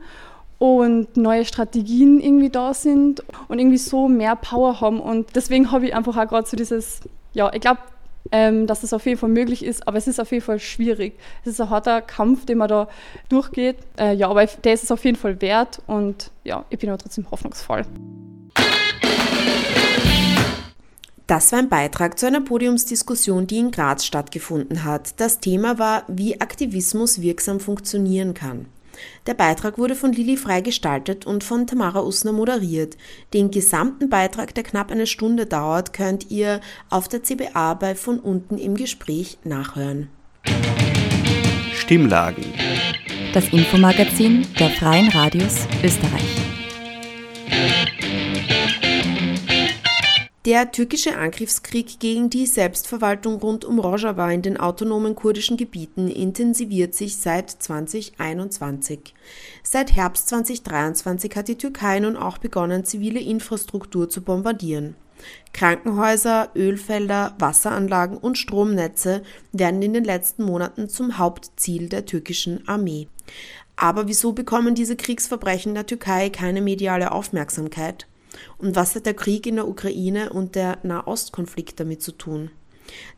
und 0.58 1.16
neue 1.16 1.44
Strategien 1.44 2.20
irgendwie 2.20 2.50
da 2.50 2.74
sind 2.74 3.22
und 3.48 3.58
irgendwie 3.58 3.78
so 3.78 4.08
mehr 4.08 4.36
Power 4.36 4.80
haben. 4.80 5.00
Und 5.00 5.36
deswegen 5.36 5.70
habe 5.70 5.86
ich 5.86 5.94
einfach 5.94 6.16
auch 6.16 6.28
gerade 6.28 6.48
so 6.48 6.56
dieses, 6.56 7.00
ja, 7.32 7.52
ich 7.52 7.60
glaube, 7.60 7.80
ähm, 8.32 8.66
dass 8.66 8.82
das 8.82 8.92
auf 8.92 9.06
jeden 9.06 9.18
Fall 9.18 9.30
möglich 9.30 9.64
ist, 9.64 9.86
aber 9.88 9.98
es 9.98 10.06
ist 10.06 10.20
auf 10.20 10.30
jeden 10.32 10.44
Fall 10.44 10.58
schwierig. 10.58 11.18
Es 11.42 11.52
ist 11.52 11.60
ein 11.60 11.70
harter 11.70 12.02
Kampf, 12.02 12.46
den 12.46 12.58
man 12.58 12.68
da 12.68 12.88
durchgeht. 13.28 13.78
Äh, 13.98 14.14
ja, 14.14 14.28
aber 14.28 14.46
der 14.46 14.74
ist 14.74 14.84
es 14.84 14.90
auf 14.90 15.04
jeden 15.04 15.16
Fall 15.16 15.40
wert 15.40 15.80
und 15.86 16.30
ja, 16.44 16.64
ich 16.70 16.78
bin 16.78 16.90
aber 16.90 16.98
trotzdem 16.98 17.30
hoffnungsvoll. 17.30 17.84
Das 21.26 21.52
war 21.52 21.58
ein 21.58 21.68
Beitrag 21.68 22.18
zu 22.18 22.26
einer 22.26 22.40
Podiumsdiskussion, 22.40 23.46
die 23.46 23.58
in 23.58 23.70
Graz 23.70 24.06
stattgefunden 24.06 24.84
hat. 24.84 25.20
Das 25.20 25.40
Thema 25.40 25.78
war, 25.78 26.04
wie 26.08 26.40
Aktivismus 26.40 27.20
wirksam 27.20 27.60
funktionieren 27.60 28.32
kann. 28.32 28.64
Der 29.26 29.34
Beitrag 29.34 29.78
wurde 29.78 29.94
von 29.94 30.12
Lilly 30.12 30.36
frei 30.36 30.60
gestaltet 30.60 31.26
und 31.26 31.44
von 31.44 31.66
Tamara 31.66 32.02
Usner 32.02 32.32
moderiert. 32.32 32.96
Den 33.34 33.50
gesamten 33.50 34.08
Beitrag, 34.08 34.54
der 34.54 34.64
knapp 34.64 34.90
eine 34.90 35.06
Stunde 35.06 35.46
dauert, 35.46 35.92
könnt 35.92 36.30
ihr 36.30 36.60
auf 36.90 37.08
der 37.08 37.22
CBA 37.22 37.74
bei 37.74 37.94
von 37.94 38.18
unten 38.18 38.58
im 38.58 38.74
Gespräch 38.74 39.38
nachhören. 39.44 40.08
Stimmlagen. 41.74 42.44
Das 43.32 43.48
Infomagazin 43.48 44.46
der 44.58 44.70
Freien 44.70 45.08
Radios 45.08 45.66
Österreich. 45.82 46.47
Der 50.48 50.72
türkische 50.72 51.18
Angriffskrieg 51.18 52.00
gegen 52.00 52.30
die 52.30 52.46
Selbstverwaltung 52.46 53.34
rund 53.34 53.66
um 53.66 53.78
Rojava 53.78 54.30
in 54.30 54.40
den 54.40 54.56
autonomen 54.56 55.14
kurdischen 55.14 55.58
Gebieten 55.58 56.08
intensiviert 56.08 56.94
sich 56.94 57.18
seit 57.18 57.50
2021. 57.50 59.12
Seit 59.62 59.94
Herbst 59.94 60.30
2023 60.30 61.36
hat 61.36 61.48
die 61.48 61.58
Türkei 61.58 62.00
nun 62.00 62.16
auch 62.16 62.38
begonnen, 62.38 62.86
zivile 62.86 63.20
Infrastruktur 63.20 64.08
zu 64.08 64.22
bombardieren. 64.22 64.96
Krankenhäuser, 65.52 66.48
Ölfelder, 66.56 67.34
Wasseranlagen 67.38 68.16
und 68.16 68.38
Stromnetze 68.38 69.20
werden 69.52 69.82
in 69.82 69.92
den 69.92 70.04
letzten 70.04 70.44
Monaten 70.44 70.88
zum 70.88 71.18
Hauptziel 71.18 71.90
der 71.90 72.06
türkischen 72.06 72.66
Armee. 72.66 73.08
Aber 73.76 74.08
wieso 74.08 74.32
bekommen 74.32 74.74
diese 74.74 74.96
Kriegsverbrechen 74.96 75.74
der 75.74 75.84
Türkei 75.84 76.30
keine 76.30 76.62
mediale 76.62 77.12
Aufmerksamkeit? 77.12 78.06
Und 78.58 78.76
was 78.76 78.94
hat 78.94 79.06
der 79.06 79.14
Krieg 79.14 79.46
in 79.46 79.56
der 79.56 79.68
Ukraine 79.68 80.30
und 80.30 80.54
der 80.54 80.78
Nahostkonflikt 80.82 81.80
damit 81.80 82.02
zu 82.02 82.12
tun? 82.12 82.50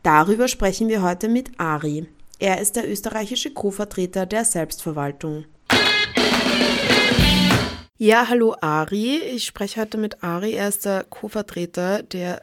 Darüber 0.03 0.49
sprechen 0.49 0.89
wir 0.89 1.03
heute 1.03 1.29
mit 1.29 1.59
Ari. 1.59 2.07
Er 2.39 2.61
ist 2.61 2.77
der 2.77 2.91
österreichische 2.91 3.53
Co-Vertreter 3.53 4.27
der 4.27 4.45
Selbstverwaltung. 4.45 5.45
Ja, 7.99 8.29
hallo 8.29 8.57
Ari. 8.63 9.19
Ich 9.19 9.45
spreche 9.45 9.83
heute 9.83 9.99
mit 9.99 10.25
Ari. 10.25 10.55
Er 10.55 10.69
ist 10.69 10.87
der 10.87 11.05
Co-Vertreter 11.05 12.03
der 12.03 12.43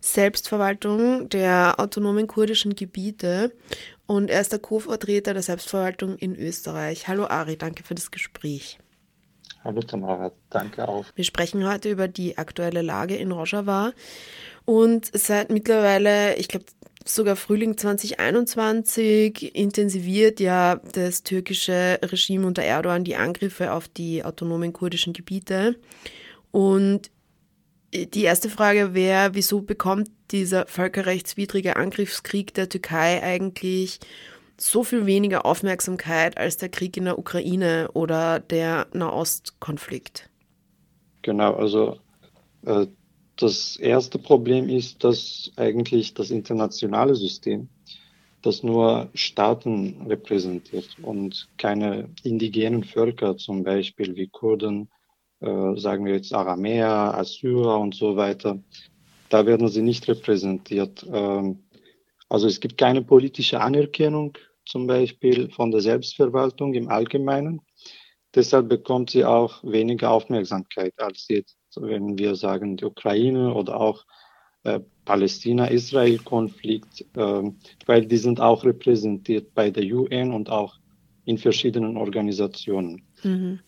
Selbstverwaltung 0.00 1.28
der 1.28 1.74
autonomen 1.78 2.26
kurdischen 2.26 2.74
Gebiete 2.74 3.52
und 4.06 4.30
er 4.30 4.40
ist 4.40 4.52
der 4.52 4.58
Co-Vertreter 4.58 5.34
der 5.34 5.42
Selbstverwaltung 5.42 6.16
in 6.16 6.34
Österreich. 6.34 7.08
Hallo 7.08 7.26
Ari, 7.26 7.56
danke 7.56 7.82
für 7.82 7.94
das 7.94 8.10
Gespräch. 8.10 8.78
Hallo 9.66 9.82
Tamara, 9.82 10.30
danke 10.48 10.88
auch. 10.88 11.06
Wir 11.16 11.24
sprechen 11.24 11.66
heute 11.66 11.90
über 11.90 12.06
die 12.06 12.38
aktuelle 12.38 12.82
Lage 12.82 13.16
in 13.16 13.32
Rojava 13.32 13.92
und 14.64 15.10
seit 15.12 15.50
mittlerweile, 15.50 16.36
ich 16.36 16.46
glaube 16.46 16.66
sogar 17.04 17.34
Frühling 17.34 17.76
2021 17.76 19.56
intensiviert 19.56 20.38
ja 20.38 20.76
das 20.92 21.24
türkische 21.24 21.98
Regime 22.00 22.46
unter 22.46 22.62
Erdogan 22.62 23.02
die 23.02 23.16
Angriffe 23.16 23.72
auf 23.72 23.88
die 23.88 24.22
autonomen 24.24 24.72
kurdischen 24.72 25.12
Gebiete. 25.12 25.74
Und 26.52 27.10
die 27.92 28.22
erste 28.22 28.48
Frage 28.48 28.94
wäre, 28.94 29.34
wieso 29.34 29.62
bekommt 29.62 30.10
dieser 30.30 30.68
völkerrechtswidrige 30.68 31.74
Angriffskrieg 31.74 32.54
der 32.54 32.68
Türkei 32.68 33.20
eigentlich 33.20 33.98
so 34.58 34.84
viel 34.84 35.06
weniger 35.06 35.44
Aufmerksamkeit 35.44 36.38
als 36.38 36.56
der 36.56 36.68
Krieg 36.68 36.96
in 36.96 37.04
der 37.04 37.18
Ukraine 37.18 37.90
oder 37.94 38.40
der 38.40 38.86
Nahostkonflikt. 38.92 40.28
Genau, 41.22 41.54
also 41.54 41.98
äh, 42.64 42.86
das 43.36 43.76
erste 43.76 44.18
Problem 44.18 44.68
ist, 44.68 45.04
dass 45.04 45.50
eigentlich 45.56 46.14
das 46.14 46.30
internationale 46.30 47.14
System, 47.14 47.68
das 48.42 48.62
nur 48.62 49.08
Staaten 49.14 50.06
repräsentiert 50.06 50.88
und 51.02 51.48
keine 51.58 52.08
indigenen 52.22 52.84
Völker, 52.84 53.36
zum 53.36 53.64
Beispiel 53.64 54.16
wie 54.16 54.28
Kurden, 54.28 54.88
äh, 55.40 55.76
sagen 55.76 56.04
wir 56.04 56.14
jetzt 56.14 56.32
Aramäer, 56.32 57.14
Assyrer 57.14 57.78
und 57.78 57.94
so 57.94 58.16
weiter, 58.16 58.58
da 59.28 59.44
werden 59.44 59.68
sie 59.68 59.82
nicht 59.82 60.06
repräsentiert. 60.08 61.04
Ähm, 61.12 61.58
also 62.28 62.46
es 62.46 62.60
gibt 62.60 62.78
keine 62.78 63.02
politische 63.02 63.60
Anerkennung 63.60 64.36
zum 64.64 64.86
Beispiel 64.86 65.50
von 65.50 65.70
der 65.70 65.80
Selbstverwaltung 65.80 66.74
im 66.74 66.88
Allgemeinen. 66.88 67.60
Deshalb 68.34 68.68
bekommt 68.68 69.10
sie 69.10 69.24
auch 69.24 69.62
weniger 69.62 70.10
Aufmerksamkeit 70.10 70.92
als 70.98 71.26
jetzt, 71.28 71.56
wenn 71.76 72.18
wir 72.18 72.34
sagen, 72.34 72.76
die 72.76 72.84
Ukraine 72.84 73.54
oder 73.54 73.80
auch 73.80 74.04
äh, 74.64 74.80
Palästina-Israel-Konflikt, 75.04 77.06
äh, 77.16 77.42
weil 77.86 78.06
die 78.06 78.16
sind 78.16 78.40
auch 78.40 78.64
repräsentiert 78.64 79.54
bei 79.54 79.70
der 79.70 79.84
UN 79.84 80.32
und 80.32 80.50
auch 80.50 80.76
in 81.24 81.38
verschiedenen 81.38 81.96
Organisationen. 81.96 83.02
Mhm. 83.22 83.60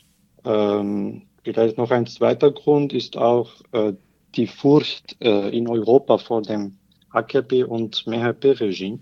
Ähm, 0.45 1.23
vielleicht 1.45 1.79
noch 1.79 1.91
ein 1.91 2.07
zweiter 2.07 2.51
Grund 2.51 2.93
ist 2.93 3.17
auch 3.17 3.53
äh, 3.73 3.95
die 4.35 4.47
Furcht 4.47 5.17
äh, 5.21 5.57
in 5.57 5.69
Europa 5.69 6.19
vor 6.19 6.43
dem 6.43 6.78
AKP 7.11 7.65
und 7.65 8.07
MHP-Regime. 8.07 8.99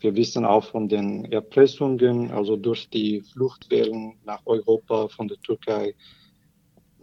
Wir 0.00 0.14
wissen 0.14 0.44
auch 0.44 0.64
von 0.64 0.88
den 0.88 1.24
Erpressungen, 1.32 2.30
also 2.30 2.56
durch 2.56 2.88
die 2.90 3.22
Fluchtwellen 3.22 4.14
nach 4.24 4.42
Europa 4.44 5.08
von 5.08 5.28
der 5.28 5.40
Türkei. 5.40 5.94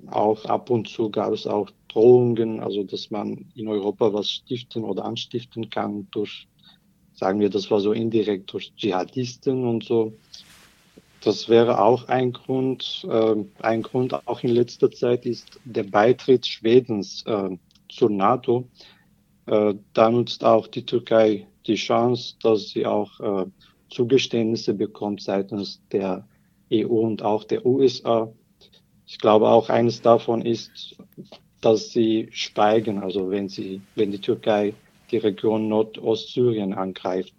Auch 0.07 0.45
ab 0.45 0.69
und 0.69 0.87
zu 0.87 1.09
gab 1.09 1.33
es 1.33 1.47
auch 1.47 1.69
Drohungen, 1.87 2.59
also 2.59 2.83
dass 2.83 3.11
man 3.11 3.45
in 3.55 3.67
Europa 3.67 4.13
was 4.13 4.29
stiften 4.29 4.83
oder 4.83 5.05
anstiften 5.05 5.69
kann 5.69 6.07
durch, 6.11 6.47
sagen 7.13 7.39
wir, 7.39 7.49
das 7.49 7.69
war 7.71 7.79
so 7.79 7.93
indirekt 7.93 8.51
durch 8.53 8.73
Dschihadisten 8.75 9.65
und 9.65 9.83
so. 9.83 10.13
Das 11.23 11.47
wäre 11.47 11.81
auch 11.81 12.09
ein 12.09 12.33
Grund. 12.33 13.05
Äh, 13.09 13.35
ein 13.61 13.81
Grund 13.81 14.27
auch 14.27 14.43
in 14.43 14.49
letzter 14.49 14.91
Zeit 14.91 15.25
ist 15.25 15.59
der 15.63 15.83
Beitritt 15.83 16.45
Schwedens 16.45 17.23
äh, 17.25 17.49
zur 17.89 18.09
NATO. 18.09 18.67
Äh, 19.45 19.75
da 19.93 20.09
nutzt 20.09 20.43
auch 20.43 20.67
die 20.67 20.85
Türkei 20.85 21.47
die 21.67 21.75
Chance, 21.75 22.35
dass 22.41 22.69
sie 22.69 22.85
auch 22.85 23.19
äh, 23.19 23.45
Zugeständnisse 23.89 24.73
bekommt 24.73 25.21
seitens 25.21 25.81
der 25.91 26.27
EU 26.71 26.87
und 26.87 27.21
auch 27.21 27.43
der 27.43 27.65
USA. 27.65 28.31
Ich 29.05 29.19
glaube 29.19 29.49
auch 29.49 29.69
eines 29.69 30.01
davon 30.01 30.41
ist, 30.41 30.95
dass 31.61 31.91
sie 31.91 32.29
schweigen, 32.31 32.99
also 32.99 33.29
wenn 33.29 33.47
sie, 33.47 33.81
wenn 33.95 34.11
die 34.11 34.19
Türkei 34.19 34.73
die 35.11 35.17
Region 35.17 35.67
Nordostsyrien 35.67 36.73
angreift. 36.73 37.33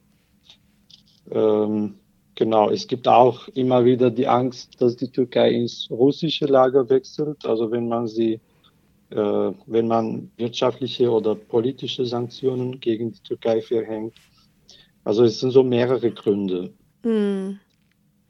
Ähm, 1.30 1.94
genau, 2.34 2.70
es 2.70 2.86
gibt 2.86 3.08
auch 3.08 3.48
immer 3.48 3.84
wieder 3.84 4.10
die 4.10 4.28
Angst, 4.28 4.80
dass 4.80 4.96
die 4.96 5.10
Türkei 5.10 5.50
ins 5.50 5.88
russische 5.90 6.46
Lager 6.46 6.88
wechselt. 6.88 7.44
Also 7.44 7.70
wenn 7.70 7.88
man 7.88 8.06
sie, 8.06 8.40
wenn 9.14 9.86
man 9.86 10.30
wirtschaftliche 10.36 11.10
oder 11.10 11.34
politische 11.34 12.04
Sanktionen 12.06 12.80
gegen 12.80 13.12
die 13.12 13.20
Türkei 13.20 13.60
verhängt. 13.62 14.14
Also 15.04 15.24
es 15.24 15.40
sind 15.40 15.50
so 15.50 15.62
mehrere 15.62 16.10
Gründe. 16.10 16.72
Hm. 17.02 17.58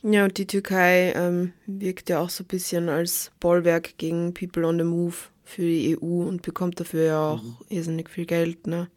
Ja, 0.03 0.25
und 0.25 0.37
die 0.37 0.47
Türkei 0.47 1.13
ähm, 1.17 1.53
wirkt 1.67 2.11
ja 2.11 2.21
auch 2.21 2.29
so 2.29 2.45
ein 2.45 2.49
bisschen 2.49 2.91
als 2.91 3.33
Bollwerk 3.41 3.97
gegen 3.97 4.35
People 4.35 4.67
on 4.67 4.79
the 4.79 4.85
Move 4.85 5.15
für 5.45 5.63
die 5.63 5.97
EU 5.97 6.25
und 6.29 6.43
bekommt 6.43 6.79
dafür 6.79 7.05
ja 7.05 7.29
auch 7.31 7.43
mhm. 7.43 7.57
irrsinnig 7.71 8.11
viel 8.11 8.27
Geld, 8.27 8.67
ne? 8.67 8.89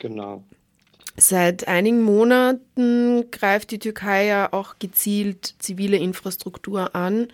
Genau. 0.00 0.42
Seit 1.16 1.66
einigen 1.66 2.02
Monaten 2.02 3.30
greift 3.30 3.70
die 3.72 3.78
Türkei 3.78 4.26
ja 4.26 4.52
auch 4.52 4.76
gezielt 4.78 5.54
zivile 5.58 5.96
Infrastruktur 5.96 6.94
an. 6.94 7.28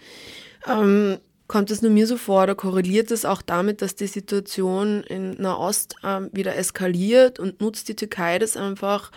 Ähm, 0.67 1.19
kommt 1.47 1.71
es 1.71 1.83
nur 1.83 1.91
mir 1.91 2.07
so 2.07 2.17
vor 2.17 2.45
oder 2.45 2.55
korreliert 2.55 3.11
es 3.11 3.25
auch 3.25 3.43
damit, 3.43 3.83
dass 3.83 3.95
die 3.95 4.07
Situation 4.07 5.03
in 5.03 5.33
Nahost 5.41 5.97
ähm, 6.03 6.31
wieder 6.33 6.57
eskaliert 6.57 7.39
und 7.39 7.61
nutzt 7.61 7.89
die 7.89 7.97
Türkei 7.97 8.39
das 8.39 8.57
einfach, 8.57 9.13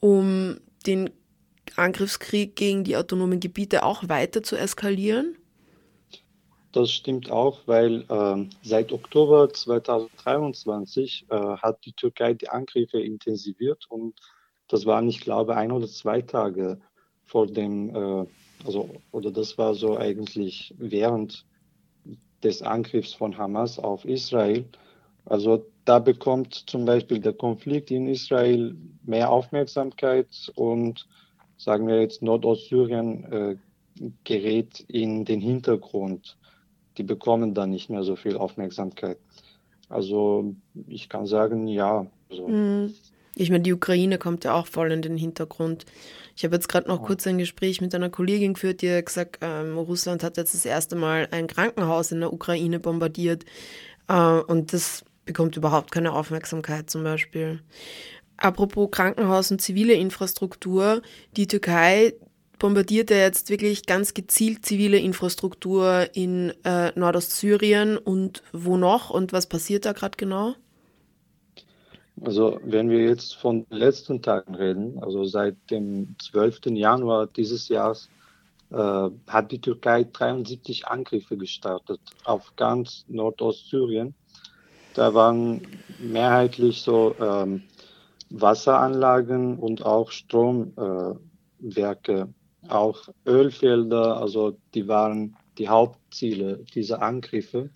um 0.00 0.58
den 0.86 1.10
Angriffskrieg 1.76 2.56
gegen 2.56 2.84
die 2.84 2.96
autonomen 2.96 3.40
Gebiete 3.40 3.84
auch 3.84 4.08
weiter 4.08 4.42
zu 4.42 4.56
eskalieren? 4.56 5.36
Das 6.72 6.90
stimmt 6.90 7.30
auch, 7.30 7.60
weil 7.66 8.04
äh, 8.08 8.48
seit 8.62 8.92
Oktober 8.92 9.48
2023 9.52 11.26
äh, 11.28 11.36
hat 11.36 11.84
die 11.84 11.92
Türkei 11.92 12.34
die 12.34 12.48
Angriffe 12.48 13.00
intensiviert 13.00 13.86
und 13.88 14.14
das 14.68 14.86
waren, 14.86 15.08
ich 15.08 15.20
glaube, 15.20 15.56
ein 15.56 15.70
oder 15.70 15.86
zwei 15.86 16.20
Tage 16.20 16.80
vor 17.22 17.46
dem, 17.46 17.94
äh, 17.94 18.26
also, 18.64 18.90
oder 19.12 19.30
das 19.30 19.56
war 19.56 19.74
so 19.74 19.96
eigentlich 19.96 20.74
während 20.78 21.44
des 22.44 22.62
Angriffs 22.62 23.14
von 23.14 23.36
Hamas 23.36 23.78
auf 23.78 24.04
Israel. 24.04 24.64
Also 25.24 25.64
da 25.84 25.98
bekommt 25.98 26.54
zum 26.54 26.84
Beispiel 26.84 27.18
der 27.18 27.32
Konflikt 27.32 27.90
in 27.90 28.08
Israel 28.08 28.76
mehr 29.04 29.30
Aufmerksamkeit 29.30 30.52
und 30.54 31.08
sagen 31.56 31.88
wir 31.88 32.00
jetzt 32.00 32.22
Nordostsyrien 32.22 33.32
äh, 33.32 33.56
gerät 34.24 34.80
in 34.88 35.24
den 35.24 35.40
Hintergrund 35.40 36.36
die 36.96 37.02
bekommen 37.02 37.54
dann 37.54 37.70
nicht 37.70 37.90
mehr 37.90 38.04
so 38.04 38.16
viel 38.16 38.36
Aufmerksamkeit. 38.36 39.18
Also 39.88 40.54
ich 40.86 41.08
kann 41.08 41.26
sagen, 41.26 41.66
ja. 41.66 42.06
Also. 42.30 42.46
Ich 43.36 43.50
meine, 43.50 43.62
die 43.62 43.72
Ukraine 43.72 44.18
kommt 44.18 44.44
ja 44.44 44.54
auch 44.54 44.66
voll 44.66 44.92
in 44.92 45.02
den 45.02 45.16
Hintergrund. 45.16 45.86
Ich 46.36 46.44
habe 46.44 46.54
jetzt 46.54 46.68
gerade 46.68 46.88
noch 46.88 47.00
ja. 47.00 47.06
kurz 47.06 47.26
ein 47.26 47.38
Gespräch 47.38 47.80
mit 47.80 47.94
einer 47.94 48.10
Kollegin 48.10 48.54
geführt, 48.54 48.82
die 48.82 48.90
hat 48.90 49.06
gesagt, 49.06 49.38
ähm, 49.40 49.76
Russland 49.76 50.22
hat 50.22 50.36
jetzt 50.36 50.54
das 50.54 50.64
erste 50.64 50.96
Mal 50.96 51.28
ein 51.30 51.46
Krankenhaus 51.46 52.12
in 52.12 52.20
der 52.20 52.32
Ukraine 52.32 52.80
bombardiert 52.80 53.44
äh, 54.08 54.14
und 54.14 54.72
das 54.72 55.04
bekommt 55.24 55.56
überhaupt 55.56 55.90
keine 55.90 56.12
Aufmerksamkeit 56.12 56.90
zum 56.90 57.02
Beispiel. 57.02 57.60
Apropos 58.36 58.90
Krankenhaus 58.90 59.50
und 59.50 59.60
zivile 59.60 59.94
Infrastruktur, 59.94 61.02
die 61.36 61.46
Türkei 61.46 62.14
bombardiert 62.58 63.10
er 63.10 63.18
jetzt 63.18 63.50
wirklich 63.50 63.86
ganz 63.86 64.14
gezielt 64.14 64.64
zivile 64.64 64.98
Infrastruktur 64.98 66.08
in 66.14 66.52
äh, 66.64 66.92
Nordostsyrien 66.98 67.96
und 67.96 68.42
wo 68.52 68.76
noch 68.76 69.10
und 69.10 69.32
was 69.32 69.48
passiert 69.48 69.84
da 69.84 69.92
gerade 69.92 70.16
genau? 70.16 70.54
Also 72.20 72.60
wenn 72.64 72.90
wir 72.90 73.04
jetzt 73.04 73.34
von 73.36 73.66
den 73.66 73.78
letzten 73.78 74.22
Tagen 74.22 74.54
reden, 74.54 75.02
also 75.02 75.24
seit 75.24 75.56
dem 75.70 76.14
12. 76.20 76.66
Januar 76.66 77.26
dieses 77.26 77.68
Jahres, 77.68 78.08
äh, 78.70 79.10
hat 79.28 79.52
die 79.52 79.60
Türkei 79.60 80.04
73 80.04 80.86
Angriffe 80.86 81.36
gestartet 81.36 82.00
auf 82.24 82.54
ganz 82.56 83.04
Nordostsyrien. 83.08 84.14
Da 84.94 85.12
waren 85.14 85.62
mehrheitlich 85.98 86.82
so 86.82 87.14
ähm, 87.20 87.62
Wasseranlagen 88.30 89.58
und 89.58 89.84
auch 89.84 90.10
Stromwerke 90.10 91.18
äh, 92.06 92.26
auch 92.68 93.08
Ölfelder, 93.26 94.16
also 94.20 94.56
die 94.74 94.88
waren 94.88 95.36
die 95.58 95.68
Hauptziele 95.68 96.64
dieser 96.74 97.02
Angriffe. 97.02 97.70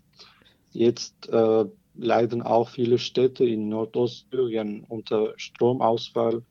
Jetzt 0.70 1.29
äh, 1.29 1.64
leiden 1.98 2.42
auch 2.42 2.68
viele 2.68 2.98
Städte 2.98 3.44
in 3.44 3.68
Nordostsyrien 3.68 4.84
unter 4.88 5.34
Stromausfall 5.37 6.42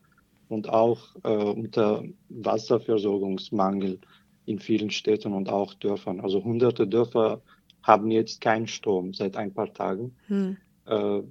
und 0.49 0.69
auch 0.69 0.99
äh, 1.23 1.29
unter 1.29 2.03
Wasserversorgungsmangel 2.29 3.99
in 4.45 4.60
vielen 4.60 4.91
Städten 4.91 5.33
und 5.33 5.49
auch 5.49 5.73
Dörfern. 5.73 6.19
Also 6.19 6.43
hunderte 6.43 6.88
Dörfer 6.88 7.41
haben 7.81 8.12
jetzt 8.12 8.41
keinen 8.41 8.67
Strom 8.67 9.13
seit 9.13 9.36
ein 9.36 9.53
paar 9.53 9.73
Tagen. 9.73 10.15
Hm. 10.27 10.57
Äh, 10.86 11.21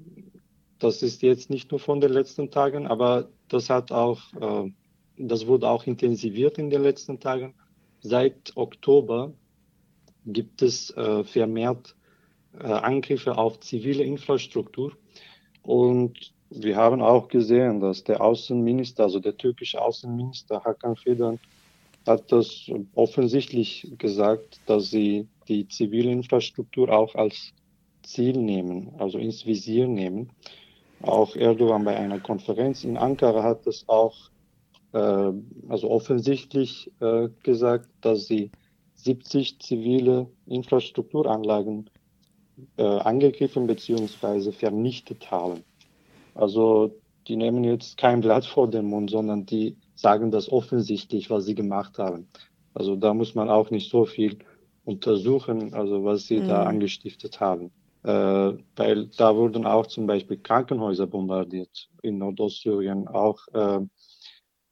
das 0.78 1.02
ist 1.02 1.22
jetzt 1.22 1.48
nicht 1.48 1.70
nur 1.70 1.80
von 1.80 2.00
den 2.00 2.12
letzten 2.12 2.50
Tagen, 2.50 2.86
aber 2.86 3.28
das 3.48 3.70
hat 3.70 3.92
auch 3.92 4.20
äh, 4.40 4.70
das 5.16 5.46
wurde 5.46 5.68
auch 5.68 5.86
intensiviert 5.86 6.58
in 6.58 6.70
den 6.70 6.82
letzten 6.82 7.20
Tagen. 7.20 7.54
Seit 8.00 8.52
Oktober 8.56 9.32
gibt 10.26 10.62
es 10.62 10.90
äh, 10.90 11.24
vermehrt 11.24 11.96
äh, 12.60 12.66
Angriffe 12.66 13.36
auf 13.36 13.60
zivile 13.60 14.04
Infrastruktur. 14.04 14.92
Und 15.62 16.32
wir 16.50 16.76
haben 16.76 17.02
auch 17.02 17.28
gesehen, 17.28 17.80
dass 17.80 18.04
der 18.04 18.20
Außenminister, 18.20 19.04
also 19.04 19.18
der 19.18 19.36
türkische 19.36 19.80
Außenminister 19.82 20.62
Hakan 20.64 20.96
Fidan, 20.96 21.38
hat 22.06 22.30
das 22.30 22.70
offensichtlich 22.94 23.92
gesagt, 23.98 24.60
dass 24.66 24.90
sie 24.90 25.26
die 25.48 25.66
zivile 25.66 26.12
Infrastruktur 26.12 26.88
auch 26.90 27.14
als 27.16 27.52
Ziel 28.02 28.38
nehmen, 28.38 28.94
also 28.98 29.18
ins 29.18 29.44
Visier 29.44 29.88
nehmen. 29.88 30.30
Auch 31.02 31.34
Erdogan 31.34 31.84
bei 31.84 31.96
einer 31.96 32.20
Konferenz 32.20 32.84
in 32.84 32.96
Ankara 32.96 33.42
hat 33.42 33.66
das 33.66 33.88
auch 33.88 34.30
äh, 34.92 35.32
also 35.68 35.90
offensichtlich 35.90 36.92
äh, 37.00 37.28
gesagt, 37.42 37.88
dass 38.00 38.26
sie 38.26 38.50
70 38.94 39.60
zivile 39.60 40.30
Infrastrukturanlagen 40.46 41.90
äh, 42.76 42.82
angegriffen 42.82 43.66
bzw. 43.66 44.52
vernichtet 44.52 45.30
haben. 45.30 45.64
Also 46.34 46.92
die 47.28 47.36
nehmen 47.36 47.64
jetzt 47.64 47.96
kein 47.96 48.20
Blatt 48.20 48.44
vor 48.44 48.70
den 48.70 48.86
Mund, 48.86 49.10
sondern 49.10 49.46
die 49.46 49.76
sagen 49.94 50.30
das 50.30 50.50
offensichtlich, 50.50 51.30
was 51.30 51.44
sie 51.44 51.54
gemacht 51.54 51.98
haben. 51.98 52.28
Also 52.74 52.96
da 52.96 53.14
muss 53.14 53.34
man 53.34 53.48
auch 53.48 53.70
nicht 53.70 53.90
so 53.90 54.04
viel 54.04 54.38
untersuchen, 54.84 55.72
also 55.74 56.04
was 56.04 56.26
sie 56.26 56.40
mhm. 56.40 56.48
da 56.48 56.64
angestiftet 56.64 57.40
haben. 57.40 57.70
Äh, 58.04 58.52
weil 58.76 59.06
da 59.16 59.34
wurden 59.34 59.66
auch 59.66 59.86
zum 59.86 60.06
Beispiel 60.06 60.36
Krankenhäuser 60.36 61.08
bombardiert 61.08 61.88
in 62.02 62.18
Nordostsyrien, 62.18 63.08
auch 63.08 63.40
äh, 63.52 63.80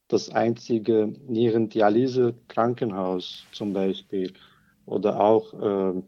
das 0.08 0.30
einzige 0.30 1.14
Nierendialyse-Krankenhaus 1.26 3.44
zum 3.52 3.72
Beispiel 3.72 4.34
oder 4.86 5.18
auch 5.18 5.54
äh, 5.54 6.02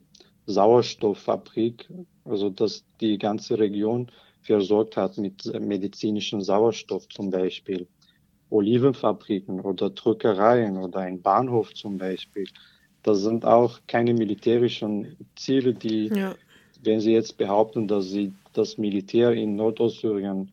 Sauerstofffabrik, 0.46 1.88
also 2.24 2.50
dass 2.50 2.84
die 3.00 3.18
ganze 3.18 3.58
Region 3.58 4.10
versorgt 4.42 4.96
hat 4.96 5.18
mit 5.18 5.44
medizinischem 5.60 6.40
Sauerstoff 6.40 7.08
zum 7.08 7.30
Beispiel. 7.30 7.86
Olivenfabriken 8.50 9.60
oder 9.60 9.90
Drückereien 9.90 10.76
oder 10.76 11.00
ein 11.00 11.20
Bahnhof 11.20 11.74
zum 11.74 11.98
Beispiel. 11.98 12.46
Das 13.02 13.20
sind 13.20 13.44
auch 13.44 13.80
keine 13.86 14.14
militärischen 14.14 15.16
Ziele, 15.34 15.74
die, 15.74 16.06
ja. 16.08 16.34
wenn 16.82 17.00
Sie 17.00 17.12
jetzt 17.12 17.36
behaupten, 17.36 17.88
dass 17.88 18.10
Sie 18.10 18.32
das 18.52 18.78
Militär 18.78 19.32
in 19.32 19.56
Nordostsyrien 19.56 20.52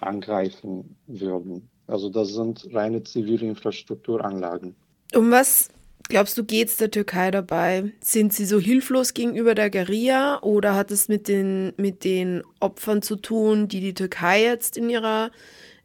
angreifen 0.00 0.96
würden. 1.06 1.68
Also 1.86 2.08
das 2.08 2.34
sind 2.34 2.66
reine 2.72 3.02
zivile 3.02 3.46
Infrastrukturanlagen. 3.46 4.74
Um 5.14 5.30
was 5.30 5.70
glaubst 6.10 6.36
du, 6.38 6.44
geht 6.44 6.68
es 6.68 6.76
der 6.76 6.90
Türkei 6.90 7.30
dabei? 7.30 7.92
Sind 8.00 8.32
sie 8.34 8.44
so 8.44 8.58
hilflos 8.60 9.14
gegenüber 9.14 9.54
der 9.54 9.70
Guerilla 9.70 10.42
oder 10.42 10.74
hat 10.76 10.90
es 10.90 11.08
mit 11.08 11.28
den, 11.28 11.72
mit 11.78 12.04
den 12.04 12.42
Opfern 12.60 13.02
zu 13.02 13.16
tun, 13.16 13.68
die 13.68 13.80
die 13.80 13.94
Türkei 13.94 14.42
jetzt 14.42 14.76
in 14.76 14.90
ihrer 14.90 15.30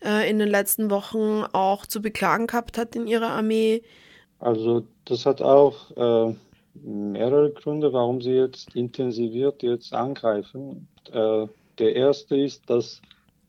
äh, 0.03 0.29
in 0.29 0.39
den 0.39 0.49
letzten 0.49 0.89
Wochen 0.91 1.45
auch 1.53 1.85
zu 1.85 2.01
beklagen 2.01 2.47
gehabt 2.47 2.77
hat 2.77 2.95
in 2.95 3.07
ihrer 3.07 3.29
Armee? 3.29 3.83
Also 4.39 4.87
das 5.05 5.25
hat 5.25 5.41
auch 5.41 5.91
äh, 5.97 6.35
mehrere 6.73 7.51
Gründe, 7.53 7.93
warum 7.93 8.21
sie 8.21 8.31
jetzt 8.33 8.75
intensiviert 8.75 9.63
jetzt 9.63 9.93
angreifen. 9.93 10.87
Äh, 11.11 11.47
Der 11.79 11.95
erste 11.95 12.37
ist, 12.37 12.69
dass 12.69 13.01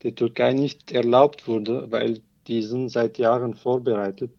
der 0.03 0.15
Türkei 0.15 0.53
nicht 0.53 0.91
erlaubt 0.91 1.47
wurde, 1.47 1.91
weil 1.91 2.21
die 2.47 2.61
sind 2.63 2.89
seit 2.89 3.17
Jahren 3.17 3.53
vorbereitet, 3.55 4.31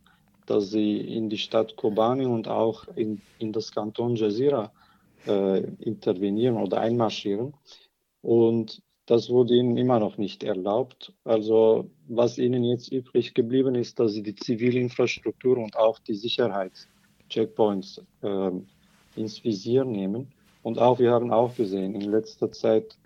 dass 0.51 0.71
sie 0.71 0.99
in 0.99 1.29
die 1.29 1.39
Stadt 1.39 1.77
Kobani 1.77 2.27
und 2.27 2.49
auch 2.49 2.87
in, 2.97 3.21
in 3.39 3.53
das 3.53 3.73
Kanton 3.73 4.17
Jazeera 4.17 4.73
äh, 5.27 5.61
intervenieren 5.79 6.57
oder 6.57 6.81
einmarschieren. 6.81 7.55
Und 8.23 8.83
das 9.07 9.31
wurde 9.31 9.55
ihnen 9.55 9.77
immer 9.77 9.99
noch 10.01 10.19
nicht 10.19 10.43
erlaubt. 10.43 11.13
Also 11.25 11.91
was 12.09 12.39
ihnen 12.39 12.65
jetzt 12.65 12.93
übrig 12.93 13.35
geblieben 13.35 13.75
ist, 13.75 13.99
dass 13.99 14.13
sie 14.13 14.23
die 14.23 14.35
zivile 14.35 14.81
Infrastruktur 14.81 15.59
und 15.59 15.77
auch 15.77 15.99
die 15.99 16.15
Sicherheitscheckpoints 16.15 18.03
äh, 18.23 18.51
ins 19.17 19.43
Visier 19.45 19.85
nehmen. 19.85 20.29
Und 20.63 20.79
auch 20.79 20.99
wir 20.99 21.13
haben 21.13 21.33
auch 21.33 21.55
gesehen, 21.57 21.95
in 21.95 22.03
letzter 22.03 22.53
Zeit 22.53 22.99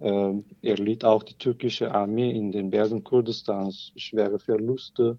äh, 0.00 0.34
erlitt 0.62 1.04
auch 1.04 1.22
die 1.22 1.38
türkische 1.38 1.94
Armee 1.94 2.30
in 2.30 2.52
den 2.52 2.70
Bergen 2.70 3.02
Kurdistans 3.02 3.92
schwere 3.96 4.38
Verluste 4.38 5.18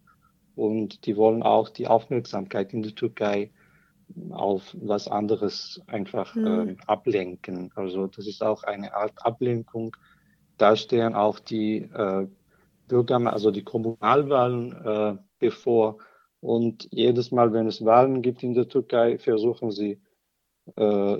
und 0.59 1.05
die 1.05 1.15
wollen 1.15 1.41
auch 1.41 1.69
die 1.69 1.87
Aufmerksamkeit 1.87 2.73
in 2.73 2.83
der 2.83 2.93
Türkei 2.93 3.51
auf 4.31 4.75
was 4.79 5.07
anderes 5.07 5.81
einfach 5.87 6.35
mhm. 6.35 6.69
äh, 6.69 6.75
ablenken. 6.85 7.71
Also 7.75 8.07
das 8.07 8.27
ist 8.27 8.43
auch 8.43 8.63
eine 8.63 8.93
Art 8.93 9.13
Ablenkung. 9.25 9.95
Da 10.57 10.75
stehen 10.75 11.15
auch 11.15 11.39
die 11.39 11.77
äh, 11.77 12.27
Bürger, 12.87 13.31
also 13.31 13.51
die 13.51 13.63
Kommunalwahlen 13.63 14.73
äh, 14.85 15.17
bevor. 15.39 15.97
Und 16.41 16.87
jedes 16.91 17.31
Mal, 17.31 17.53
wenn 17.53 17.67
es 17.67 17.85
Wahlen 17.85 18.21
gibt 18.21 18.43
in 18.43 18.53
der 18.53 18.67
Türkei, 18.67 19.17
versuchen 19.17 19.71
sie 19.71 20.01
äh, 20.75 21.17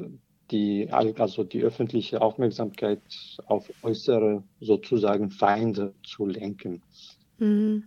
die, 0.52 0.89
also 0.91 1.43
die 1.43 1.63
öffentliche 1.63 2.21
Aufmerksamkeit 2.21 3.02
auf 3.45 3.71
äußere 3.84 4.43
sozusagen 4.60 5.30
Feinde 5.30 5.93
zu 6.04 6.25
lenken. 6.25 6.82
Mhm. 7.38 7.86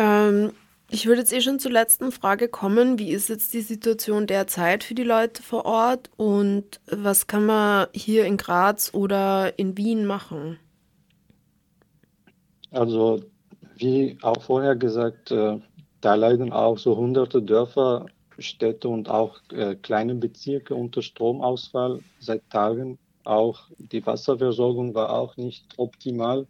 Ähm, 0.00 0.52
ich 0.88 1.06
würde 1.06 1.20
jetzt 1.20 1.32
eh 1.32 1.40
schon 1.40 1.58
zur 1.58 1.70
letzten 1.70 2.10
Frage 2.10 2.48
kommen. 2.48 2.98
Wie 2.98 3.12
ist 3.12 3.28
jetzt 3.28 3.52
die 3.52 3.60
Situation 3.60 4.26
derzeit 4.26 4.82
für 4.82 4.94
die 4.94 5.04
Leute 5.04 5.42
vor 5.42 5.66
Ort 5.66 6.10
und 6.16 6.80
was 6.90 7.26
kann 7.26 7.46
man 7.46 7.86
hier 7.92 8.24
in 8.24 8.38
Graz 8.38 8.92
oder 8.94 9.58
in 9.58 9.76
Wien 9.76 10.06
machen? 10.06 10.58
Also, 12.72 13.20
wie 13.76 14.16
auch 14.22 14.42
vorher 14.42 14.74
gesagt, 14.74 15.30
äh, 15.30 15.58
da 16.00 16.14
leiden 16.14 16.52
auch 16.52 16.78
so 16.78 16.96
hunderte 16.96 17.42
Dörfer 17.42 18.06
Städte 18.38 18.88
und 18.88 19.10
auch 19.10 19.38
äh, 19.52 19.74
kleine 19.74 20.14
Bezirke 20.14 20.74
unter 20.74 21.02
Stromausfall 21.02 22.00
seit 22.20 22.48
Tagen. 22.48 22.98
Auch 23.24 23.64
die 23.76 24.04
Wasserversorgung 24.06 24.94
war 24.94 25.12
auch 25.12 25.36
nicht 25.36 25.64
optimal 25.76 26.46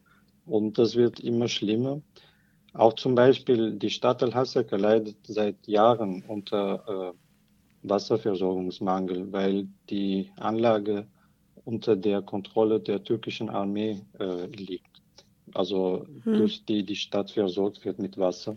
und 0.46 0.78
das 0.78 0.94
wird 0.94 1.18
immer 1.18 1.48
schlimmer. 1.48 2.00
Auch 2.72 2.94
zum 2.94 3.14
Beispiel 3.14 3.72
die 3.72 3.90
Stadt 3.90 4.22
Al-Hasaka 4.22 4.76
leidet 4.76 5.16
seit 5.26 5.66
Jahren 5.66 6.22
unter 6.26 7.12
äh, 7.12 7.88
Wasserversorgungsmangel, 7.88 9.32
weil 9.32 9.68
die 9.88 10.30
Anlage 10.36 11.06
unter 11.64 11.96
der 11.96 12.22
Kontrolle 12.22 12.80
der 12.80 13.02
türkischen 13.02 13.48
Armee 13.48 14.00
äh, 14.18 14.46
liegt. 14.46 15.02
Also 15.54 16.06
hm. 16.24 16.38
durch 16.38 16.64
die 16.64 16.84
die 16.84 16.96
Stadt 16.96 17.30
versorgt 17.30 17.84
wird 17.84 17.98
mit 17.98 18.16
Wasser. 18.18 18.56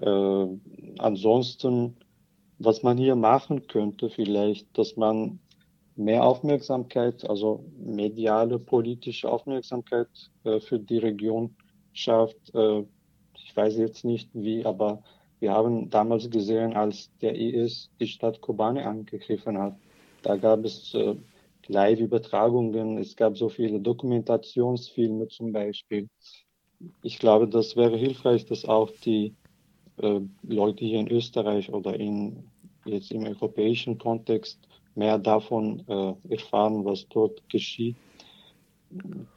Äh, 0.00 0.46
ansonsten 0.98 1.96
was 2.60 2.82
man 2.82 2.98
hier 2.98 3.16
machen 3.16 3.66
könnte, 3.66 4.10
vielleicht, 4.10 4.66
dass 4.76 4.96
man 4.96 5.40
mehr 5.96 6.24
Aufmerksamkeit, 6.24 7.28
also 7.28 7.64
mediale, 7.78 8.58
politische 8.58 9.30
Aufmerksamkeit 9.30 10.08
äh, 10.44 10.60
für 10.60 10.78
die 10.78 10.98
Region 10.98 11.56
schafft. 11.94 12.54
Ich 13.50 13.56
weiß 13.56 13.78
jetzt 13.78 14.04
nicht 14.04 14.30
wie, 14.32 14.64
aber 14.64 15.02
wir 15.40 15.50
haben 15.50 15.90
damals 15.90 16.30
gesehen, 16.30 16.74
als 16.74 17.10
der 17.20 17.34
IS 17.34 17.90
die 17.98 18.06
Stadt 18.06 18.40
Kobane 18.40 18.86
angegriffen 18.86 19.58
hat. 19.58 19.74
Da 20.22 20.36
gab 20.36 20.64
es 20.64 20.94
äh, 20.94 21.16
Live-Übertragungen, 21.66 22.98
es 22.98 23.16
gab 23.16 23.36
so 23.36 23.48
viele 23.48 23.80
Dokumentationsfilme 23.80 25.26
zum 25.26 25.52
Beispiel. 25.52 26.08
Ich 27.02 27.18
glaube, 27.18 27.48
das 27.48 27.74
wäre 27.74 27.96
hilfreich, 27.96 28.46
dass 28.46 28.64
auch 28.64 28.92
die 29.04 29.34
äh, 29.96 30.20
Leute 30.44 30.84
hier 30.84 31.00
in 31.00 31.08
Österreich 31.10 31.72
oder 31.72 31.98
in, 31.98 32.44
jetzt 32.84 33.10
im 33.10 33.24
europäischen 33.24 33.98
Kontext 33.98 34.60
mehr 34.94 35.18
davon 35.18 35.82
äh, 35.88 36.14
erfahren, 36.32 36.84
was 36.84 37.08
dort 37.08 37.42
geschieht. 37.48 37.96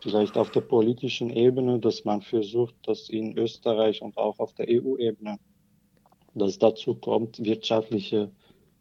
Vielleicht 0.01 0.37
auf 0.37 0.51
der 0.51 0.61
politischen 0.61 1.29
Ebene, 1.29 1.79
dass 1.79 2.05
man 2.05 2.21
versucht, 2.21 2.75
dass 2.83 3.09
in 3.09 3.37
Österreich 3.37 4.01
und 4.01 4.17
auch 4.17 4.39
auf 4.39 4.53
der 4.53 4.67
EU-Ebene, 4.69 5.37
dass 6.33 6.57
dazu 6.57 6.95
kommt, 6.95 7.43
wirtschaftliche 7.43 8.31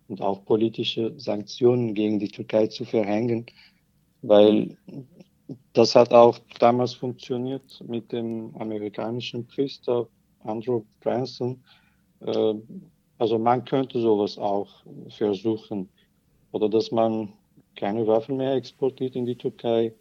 und 0.09 0.23
auch 0.23 0.45
politische 0.45 1.13
Sanktionen 1.19 1.95
gegen 1.95 2.19
die 2.19 2.29
Türkei 2.29 2.69
zu 2.69 2.85
verhängen, 2.85 3.47
weil 4.23 4.77
das 5.73 5.95
hat 5.95 6.13
auch 6.13 6.39
damals 6.59 6.95
funktioniert 6.95 7.83
mit 7.87 8.13
dem 8.13 8.55
amerikanischen 8.57 9.47
Priester 9.47 10.09
Andrew 10.41 10.85
Branson. 11.01 11.63
Äh, 12.21 12.55
also 13.19 13.39
man 13.39 13.65
könnte 13.65 14.01
sowas 14.01 14.39
auch 14.39 14.69
versuchen. 15.09 15.89
Oder 16.53 16.69
dass 16.69 16.91
man 16.91 17.33
keine 17.77 18.07
Waffen 18.07 18.37
mehr 18.37 18.55
exportiert 18.55 19.17
in 19.17 19.27
die 19.27 19.37
Türkei, 19.37 19.95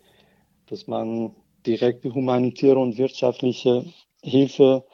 dass 0.72 0.88
man 0.88 1.36
direkte 1.68 2.14
humanitäre 2.14 2.80
und 2.80 2.98
wirtschaftliche 2.98 3.86
Hilfe 4.24 4.86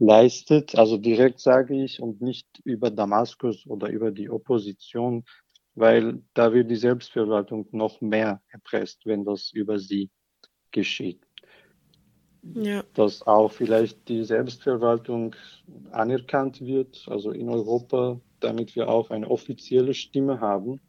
leistet, 0.00 0.76
also 0.76 0.96
direkt 0.98 1.38
sage 1.38 1.84
ich, 1.84 2.00
und 2.00 2.20
nicht 2.20 2.46
über 2.64 2.90
Damaskus 2.90 3.64
oder 3.66 3.88
über 3.88 4.10
die 4.10 4.28
Opposition, 4.28 5.24
weil 5.74 6.22
da 6.34 6.52
wird 6.52 6.68
die 6.70 6.76
Selbstverwaltung 6.76 7.68
noch 7.70 8.00
mehr 8.00 8.42
erpresst, 8.48 9.06
wenn 9.06 9.24
das 9.24 9.52
über 9.52 9.78
sie 9.78 10.10
geschieht. 10.72 11.20
Ja. 12.42 12.82
Dass 12.94 13.22
auch 13.24 13.52
vielleicht 13.52 14.08
die 14.08 14.24
Selbstverwaltung 14.24 15.36
anerkannt 15.92 16.60
wird, 16.60 17.06
also 17.06 17.30
in 17.30 17.48
Europa, 17.48 18.20
damit 18.40 18.74
wir 18.74 18.88
auch 18.88 19.10
eine 19.10 19.30
offizielle 19.30 19.94
Stimme 19.94 20.40
haben. 20.40 20.80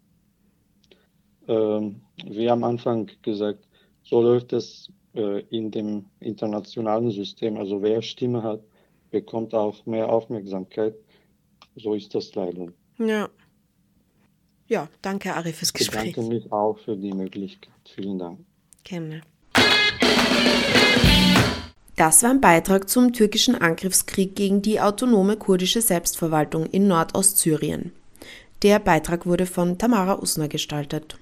Ähm, 1.48 2.02
wie 2.26 2.50
am 2.50 2.64
Anfang 2.64 3.12
gesagt, 3.22 3.68
so 4.04 4.22
läuft 4.22 4.54
es 4.54 4.90
äh, 5.14 5.42
in 5.50 5.72
dem 5.72 6.06
internationalen 6.20 7.12
System. 7.12 7.58
Also 7.58 7.82
wer 7.82 8.02
Stimme 8.02 8.44
hat, 8.44 8.62
bekommt 9.10 9.54
auch 9.54 9.86
mehr 9.86 10.10
Aufmerksamkeit. 10.10 10.96
So 11.76 11.94
ist 11.94 12.14
das 12.16 12.34
leider. 12.36 12.68
Ja. 12.98 13.30
Ja, 14.68 14.88
danke 15.02 15.34
Ari 15.34 15.52
fürs 15.52 15.74
Gespräch. 15.74 16.10
Ich 16.10 16.16
danke 16.16 16.30
mich 16.30 16.52
auch 16.52 16.78
für 16.80 16.96
die 16.96 17.12
Möglichkeit. 17.12 17.74
Vielen 17.94 18.20
Dank. 18.20 18.40
Gerne. 18.84 19.22
Das 21.98 22.24
war 22.24 22.32
ein 22.32 22.42
Beitrag 22.42 22.90
zum 22.90 23.14
türkischen 23.14 23.56
Angriffskrieg 23.56 24.36
gegen 24.36 24.62
die 24.62 24.80
autonome 24.80 25.36
kurdische 25.38 25.82
Selbstverwaltung 25.82 26.66
in 26.66 26.88
Nordostsyrien. 26.88 27.92
Der 28.64 28.80
Beitrag 28.80 29.26
wurde 29.26 29.46
von 29.46 29.78
Tamara 29.78 30.20
Usner 30.20 30.48
gestaltet. 30.48 31.18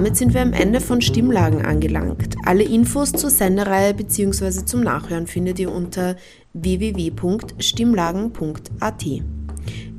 Damit 0.00 0.16
sind 0.16 0.32
wir 0.32 0.40
am 0.40 0.54
Ende 0.54 0.80
von 0.80 1.02
Stimmlagen 1.02 1.62
angelangt. 1.62 2.34
Alle 2.46 2.62
Infos 2.62 3.12
zur 3.12 3.28
Sendereihe 3.28 3.92
bzw. 3.92 4.64
zum 4.64 4.80
Nachhören 4.80 5.26
findet 5.26 5.58
ihr 5.58 5.70
unter 5.70 6.16
www.stimmlagen.at. 6.54 9.04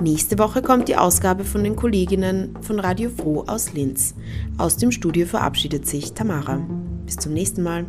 Nächste 0.01 0.39
Woche 0.39 0.63
kommt 0.63 0.87
die 0.87 0.95
Ausgabe 0.95 1.43
von 1.43 1.63
den 1.63 1.75
Kolleginnen 1.75 2.57
von 2.61 2.79
Radio 2.79 3.11
Froh 3.11 3.43
aus 3.45 3.73
Linz. 3.73 4.15
Aus 4.57 4.77
dem 4.77 4.91
Studio 4.91 5.27
verabschiedet 5.27 5.85
sich 5.85 6.13
Tamara. 6.13 6.67
Bis 7.05 7.17
zum 7.17 7.33
nächsten 7.33 7.61
Mal. 7.61 7.85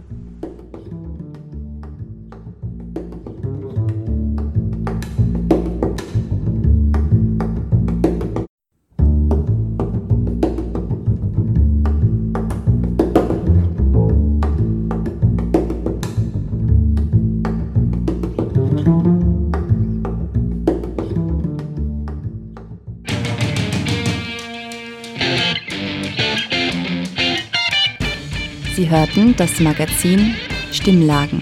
Hörten 28.92 29.34
das 29.36 29.58
Magazin 29.58 30.34
Stimmlagen. 30.70 31.40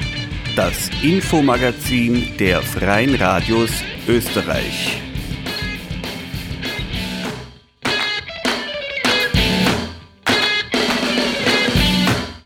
Das 0.54 0.88
Infomagazin 1.02 2.28
der 2.38 2.62
Freien 2.62 3.16
Radios 3.16 3.72
Österreich. 4.06 5.00